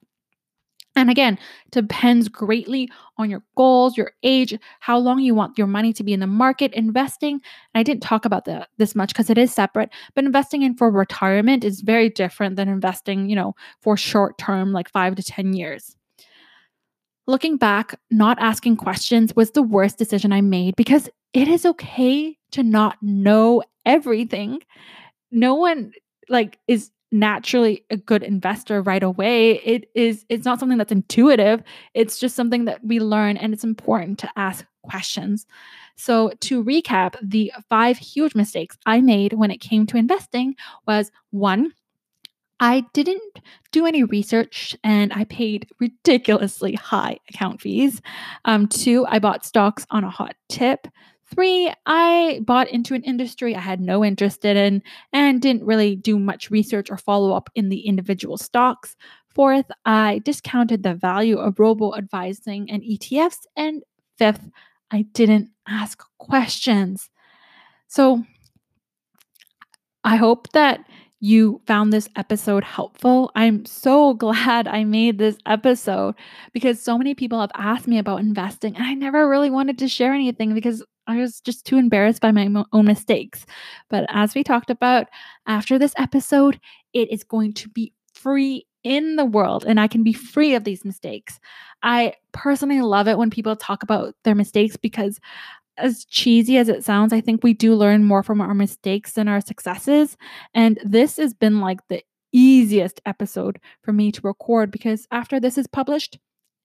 And 0.96 1.10
again, 1.10 1.38
depends 1.72 2.28
greatly 2.28 2.88
on 3.18 3.28
your 3.28 3.42
goals, 3.56 3.96
your 3.96 4.12
age, 4.22 4.56
how 4.80 4.96
long 4.96 5.18
you 5.18 5.34
want 5.34 5.58
your 5.58 5.66
money 5.66 5.92
to 5.92 6.04
be 6.04 6.12
in 6.12 6.20
the 6.20 6.26
market 6.26 6.72
investing. 6.72 7.40
I 7.74 7.82
didn't 7.82 8.02
talk 8.02 8.24
about 8.24 8.44
that 8.44 8.68
this 8.78 8.94
much 8.94 9.08
because 9.08 9.28
it 9.28 9.38
is 9.38 9.52
separate, 9.52 9.90
but 10.14 10.24
investing 10.24 10.62
in 10.62 10.76
for 10.76 10.90
retirement 10.90 11.64
is 11.64 11.80
very 11.80 12.10
different 12.10 12.56
than 12.56 12.68
investing, 12.68 13.28
you 13.28 13.34
know, 13.34 13.54
for 13.80 13.96
short 13.96 14.38
term 14.38 14.72
like 14.72 14.88
5 14.88 15.16
to 15.16 15.22
10 15.22 15.54
years. 15.54 15.96
Looking 17.26 17.56
back, 17.56 17.98
not 18.10 18.38
asking 18.38 18.76
questions 18.76 19.34
was 19.34 19.50
the 19.50 19.62
worst 19.62 19.98
decision 19.98 20.32
I 20.32 20.42
made 20.42 20.76
because 20.76 21.08
it 21.32 21.48
is 21.48 21.66
okay 21.66 22.36
to 22.52 22.62
not 22.62 22.98
know 23.02 23.62
everything. 23.84 24.60
No 25.32 25.54
one 25.54 25.92
like 26.28 26.58
is 26.68 26.90
naturally 27.14 27.84
a 27.90 27.96
good 27.96 28.24
investor 28.24 28.82
right 28.82 29.02
away. 29.02 29.60
It 29.60 29.88
is 29.94 30.26
it's 30.28 30.44
not 30.44 30.58
something 30.58 30.78
that's 30.78 30.92
intuitive. 30.92 31.62
It's 31.94 32.18
just 32.18 32.34
something 32.34 32.64
that 32.64 32.84
we 32.84 32.98
learn 32.98 33.36
and 33.36 33.54
it's 33.54 33.64
important 33.64 34.18
to 34.18 34.30
ask 34.36 34.66
questions. 34.82 35.46
So 35.96 36.32
to 36.40 36.62
recap, 36.62 37.14
the 37.22 37.52
five 37.70 37.98
huge 37.98 38.34
mistakes 38.34 38.76
I 38.84 39.00
made 39.00 39.32
when 39.32 39.52
it 39.52 39.58
came 39.58 39.86
to 39.86 39.96
investing 39.96 40.56
was 40.88 41.12
one, 41.30 41.72
I 42.58 42.84
didn't 42.92 43.40
do 43.70 43.86
any 43.86 44.02
research 44.02 44.76
and 44.82 45.12
I 45.12 45.24
paid 45.24 45.68
ridiculously 45.78 46.74
high 46.74 47.18
account 47.28 47.60
fees. 47.60 48.02
Um, 48.44 48.66
two, 48.66 49.06
I 49.08 49.20
bought 49.20 49.44
stocks 49.44 49.86
on 49.90 50.02
a 50.02 50.10
hot 50.10 50.34
tip. 50.48 50.88
Three, 51.32 51.72
I 51.86 52.40
bought 52.44 52.68
into 52.68 52.94
an 52.94 53.02
industry 53.02 53.56
I 53.56 53.60
had 53.60 53.80
no 53.80 54.04
interest 54.04 54.44
in 54.44 54.82
and 55.12 55.40
didn't 55.40 55.64
really 55.64 55.96
do 55.96 56.18
much 56.18 56.50
research 56.50 56.90
or 56.90 56.96
follow 56.96 57.34
up 57.34 57.48
in 57.54 57.70
the 57.70 57.80
individual 57.80 58.36
stocks. 58.36 58.94
Fourth, 59.34 59.66
I 59.84 60.20
discounted 60.24 60.82
the 60.82 60.94
value 60.94 61.38
of 61.38 61.58
robo 61.58 61.96
advising 61.96 62.70
and 62.70 62.82
ETFs. 62.82 63.46
And 63.56 63.82
fifth, 64.18 64.48
I 64.90 65.02
didn't 65.12 65.50
ask 65.66 66.02
questions. 66.18 67.10
So 67.88 68.24
I 70.04 70.16
hope 70.16 70.50
that 70.52 70.84
you 71.20 71.62
found 71.66 71.90
this 71.90 72.08
episode 72.16 72.62
helpful. 72.62 73.30
I'm 73.34 73.64
so 73.64 74.12
glad 74.24 74.68
I 74.68 74.84
made 74.84 75.16
this 75.16 75.38
episode 75.46 76.14
because 76.52 76.82
so 76.82 76.98
many 76.98 77.14
people 77.14 77.40
have 77.40 77.50
asked 77.54 77.88
me 77.88 77.98
about 77.98 78.20
investing 78.20 78.76
and 78.76 78.84
I 78.84 78.92
never 78.92 79.28
really 79.28 79.50
wanted 79.50 79.78
to 79.78 79.88
share 79.88 80.12
anything 80.12 80.54
because 80.54 80.84
I 81.06 81.18
was 81.18 81.40
just 81.40 81.66
too 81.66 81.76
embarrassed 81.76 82.20
by 82.20 82.32
my 82.32 82.64
own 82.72 82.86
mistakes. 82.86 83.46
But 83.90 84.06
as 84.08 84.34
we 84.34 84.42
talked 84.42 84.70
about 84.70 85.08
after 85.46 85.78
this 85.78 85.94
episode, 85.98 86.60
it 86.92 87.10
is 87.10 87.24
going 87.24 87.52
to 87.54 87.68
be 87.68 87.92
free 88.14 88.66
in 88.84 89.16
the 89.16 89.24
world 89.24 89.64
and 89.66 89.80
I 89.80 89.88
can 89.88 90.02
be 90.02 90.12
free 90.12 90.54
of 90.54 90.64
these 90.64 90.84
mistakes. 90.84 91.40
I 91.82 92.14
personally 92.32 92.82
love 92.82 93.08
it 93.08 93.18
when 93.18 93.30
people 93.30 93.56
talk 93.56 93.82
about 93.82 94.14
their 94.24 94.34
mistakes 94.34 94.76
because 94.76 95.20
as 95.76 96.04
cheesy 96.04 96.56
as 96.58 96.68
it 96.68 96.84
sounds, 96.84 97.12
I 97.12 97.20
think 97.20 97.42
we 97.42 97.52
do 97.54 97.74
learn 97.74 98.04
more 98.04 98.22
from 98.22 98.40
our 98.40 98.54
mistakes 98.54 99.12
than 99.12 99.26
our 99.26 99.40
successes. 99.40 100.16
And 100.54 100.78
this 100.84 101.16
has 101.16 101.34
been 101.34 101.60
like 101.60 101.80
the 101.88 102.02
easiest 102.32 103.00
episode 103.06 103.58
for 103.82 103.92
me 103.92 104.12
to 104.12 104.20
record 104.22 104.70
because 104.70 105.06
after 105.10 105.40
this 105.40 105.58
is 105.58 105.66
published, 105.66 106.18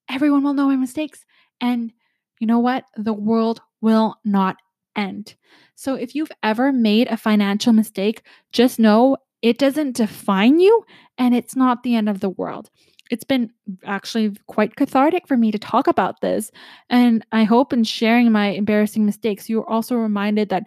everyone 0.10 0.44
will 0.44 0.54
know 0.54 0.68
my 0.68 0.76
mistakes. 0.76 1.26
And 1.62 1.92
you 2.40 2.48
know 2.48 2.60
what? 2.60 2.86
The 2.96 3.14
world 3.14 3.62
will 3.82 4.16
not 4.26 4.58
end. 4.96 5.36
So 5.76 5.96
if 5.96 6.16
you've 6.16 6.32
ever 6.44 6.72
made 6.72 7.08
a 7.08 7.18
financial 7.18 7.74
mistake, 7.74 8.24
just 8.52 8.80
know 8.80 9.18
it 9.42 9.58
doesn't 9.58 9.96
define 9.96 10.60
you 10.60 10.84
and 11.18 11.34
it's 11.34 11.56
not 11.56 11.84
the 11.84 11.96
end 11.96 12.10
of 12.10 12.20
the 12.20 12.30
world 12.30 12.70
it's 13.10 13.24
been 13.24 13.52
actually 13.86 14.36
quite 14.48 14.76
cathartic 14.76 15.28
for 15.28 15.36
me 15.36 15.52
to 15.52 15.60
talk 15.60 15.88
about 15.88 16.22
this. 16.22 16.52
And 16.90 17.26
I 17.32 17.44
hope 17.44 17.74
in 17.74 17.84
sharing 17.84 18.32
my 18.32 18.50
embarrassing 18.50 19.06
mistakes, 19.06 19.50
you're 19.50 19.68
also 19.70 19.96
reminded 19.96 20.50
that 20.50 20.64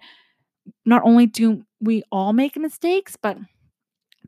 not 0.84 1.02
only 1.04 1.26
do 1.26 1.64
we 1.80 2.02
all 2.10 2.32
make 2.32 2.56
mistakes, 2.56 3.16
but 3.20 3.38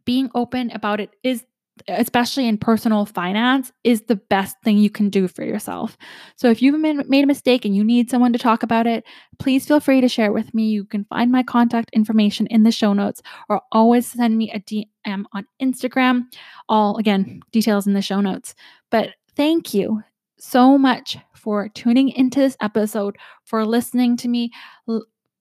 being 0.04 0.30
open 0.34 0.70
about 0.70 1.00
it 1.00 1.10
is 1.22 1.44
especially 1.88 2.46
in 2.46 2.56
personal 2.56 3.04
finance, 3.04 3.72
is 3.82 4.02
the 4.02 4.16
best 4.16 4.56
thing 4.62 4.78
you 4.78 4.90
can 4.90 5.10
do 5.10 5.26
for 5.26 5.44
yourself. 5.44 5.96
So 6.36 6.50
if 6.50 6.62
you've 6.62 6.78
made 6.78 7.24
a 7.24 7.26
mistake 7.26 7.64
and 7.64 7.74
you 7.74 7.82
need 7.82 8.10
someone 8.10 8.32
to 8.32 8.38
talk 8.38 8.62
about 8.62 8.86
it, 8.86 9.04
please 9.38 9.66
feel 9.66 9.80
free 9.80 10.00
to 10.00 10.08
share 10.08 10.26
it 10.26 10.34
with 10.34 10.54
me. 10.54 10.68
You 10.68 10.84
can 10.84 11.04
find 11.06 11.32
my 11.32 11.42
contact 11.42 11.90
information 11.92 12.46
in 12.46 12.62
the 12.62 12.70
show 12.70 12.92
notes 12.92 13.22
or 13.48 13.60
always 13.72 14.06
send 14.06 14.38
me 14.38 14.50
a 14.52 14.60
DM 14.60 15.24
on 15.32 15.46
Instagram. 15.60 16.22
All, 16.68 16.96
again, 16.96 17.40
details 17.50 17.86
in 17.86 17.92
the 17.92 18.02
show 18.02 18.20
notes. 18.20 18.54
But 18.90 19.10
thank 19.36 19.74
you 19.74 20.02
so 20.38 20.78
much 20.78 21.18
for 21.34 21.68
tuning 21.68 22.08
into 22.10 22.38
this 22.38 22.56
episode, 22.60 23.16
for 23.44 23.66
listening 23.66 24.16
to 24.18 24.28
me. 24.28 24.52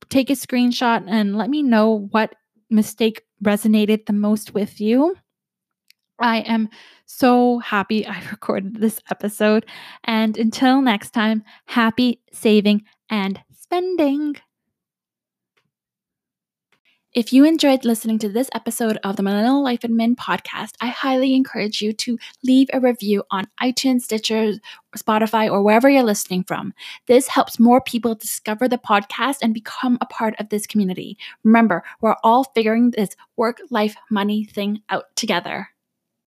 Take 0.09 0.29
a 0.29 0.33
screenshot 0.33 1.05
and 1.07 1.37
let 1.37 1.49
me 1.49 1.61
know 1.63 2.07
what 2.11 2.35
mistake 2.69 3.21
resonated 3.43 4.05
the 4.05 4.13
most 4.13 4.53
with 4.53 4.81
you. 4.81 5.15
I 6.19 6.39
am 6.39 6.69
so 7.05 7.59
happy 7.59 8.05
I 8.07 8.21
recorded 8.31 8.77
this 8.77 8.99
episode. 9.09 9.65
And 10.03 10.37
until 10.37 10.81
next 10.81 11.11
time, 11.11 11.43
happy 11.65 12.21
saving 12.31 12.83
and 13.09 13.41
spending. 13.53 14.35
If 17.13 17.31
you 17.31 17.45
enjoyed 17.45 17.85
listening 17.85 18.17
to 18.19 18.29
this 18.29 18.49
episode 18.55 18.97
of 19.03 19.17
the 19.17 19.21
Millennial 19.21 19.63
Life 19.63 19.83
and 19.83 19.93
Admin 19.93 20.15
podcast, 20.15 20.71
I 20.81 20.87
highly 20.87 21.35
encourage 21.35 21.79
you 21.79 21.93
to 21.93 22.17
leave 22.43 22.69
a 22.73 22.79
review 22.79 23.21
on 23.29 23.45
iTunes, 23.61 24.01
Stitcher, 24.01 24.53
Spotify, 24.97 25.47
or 25.47 25.61
wherever 25.61 25.87
you're 25.87 26.01
listening 26.01 26.43
from. 26.43 26.73
This 27.05 27.27
helps 27.27 27.59
more 27.59 27.81
people 27.81 28.15
discover 28.15 28.67
the 28.67 28.79
podcast 28.79 29.37
and 29.43 29.53
become 29.53 29.99
a 30.01 30.07
part 30.07 30.33
of 30.39 30.49
this 30.49 30.65
community. 30.65 31.19
Remember, 31.43 31.83
we're 32.01 32.15
all 32.23 32.45
figuring 32.45 32.89
this 32.89 33.15
work 33.37 33.59
life 33.69 33.95
money 34.09 34.43
thing 34.45 34.81
out 34.89 35.15
together. 35.15 35.72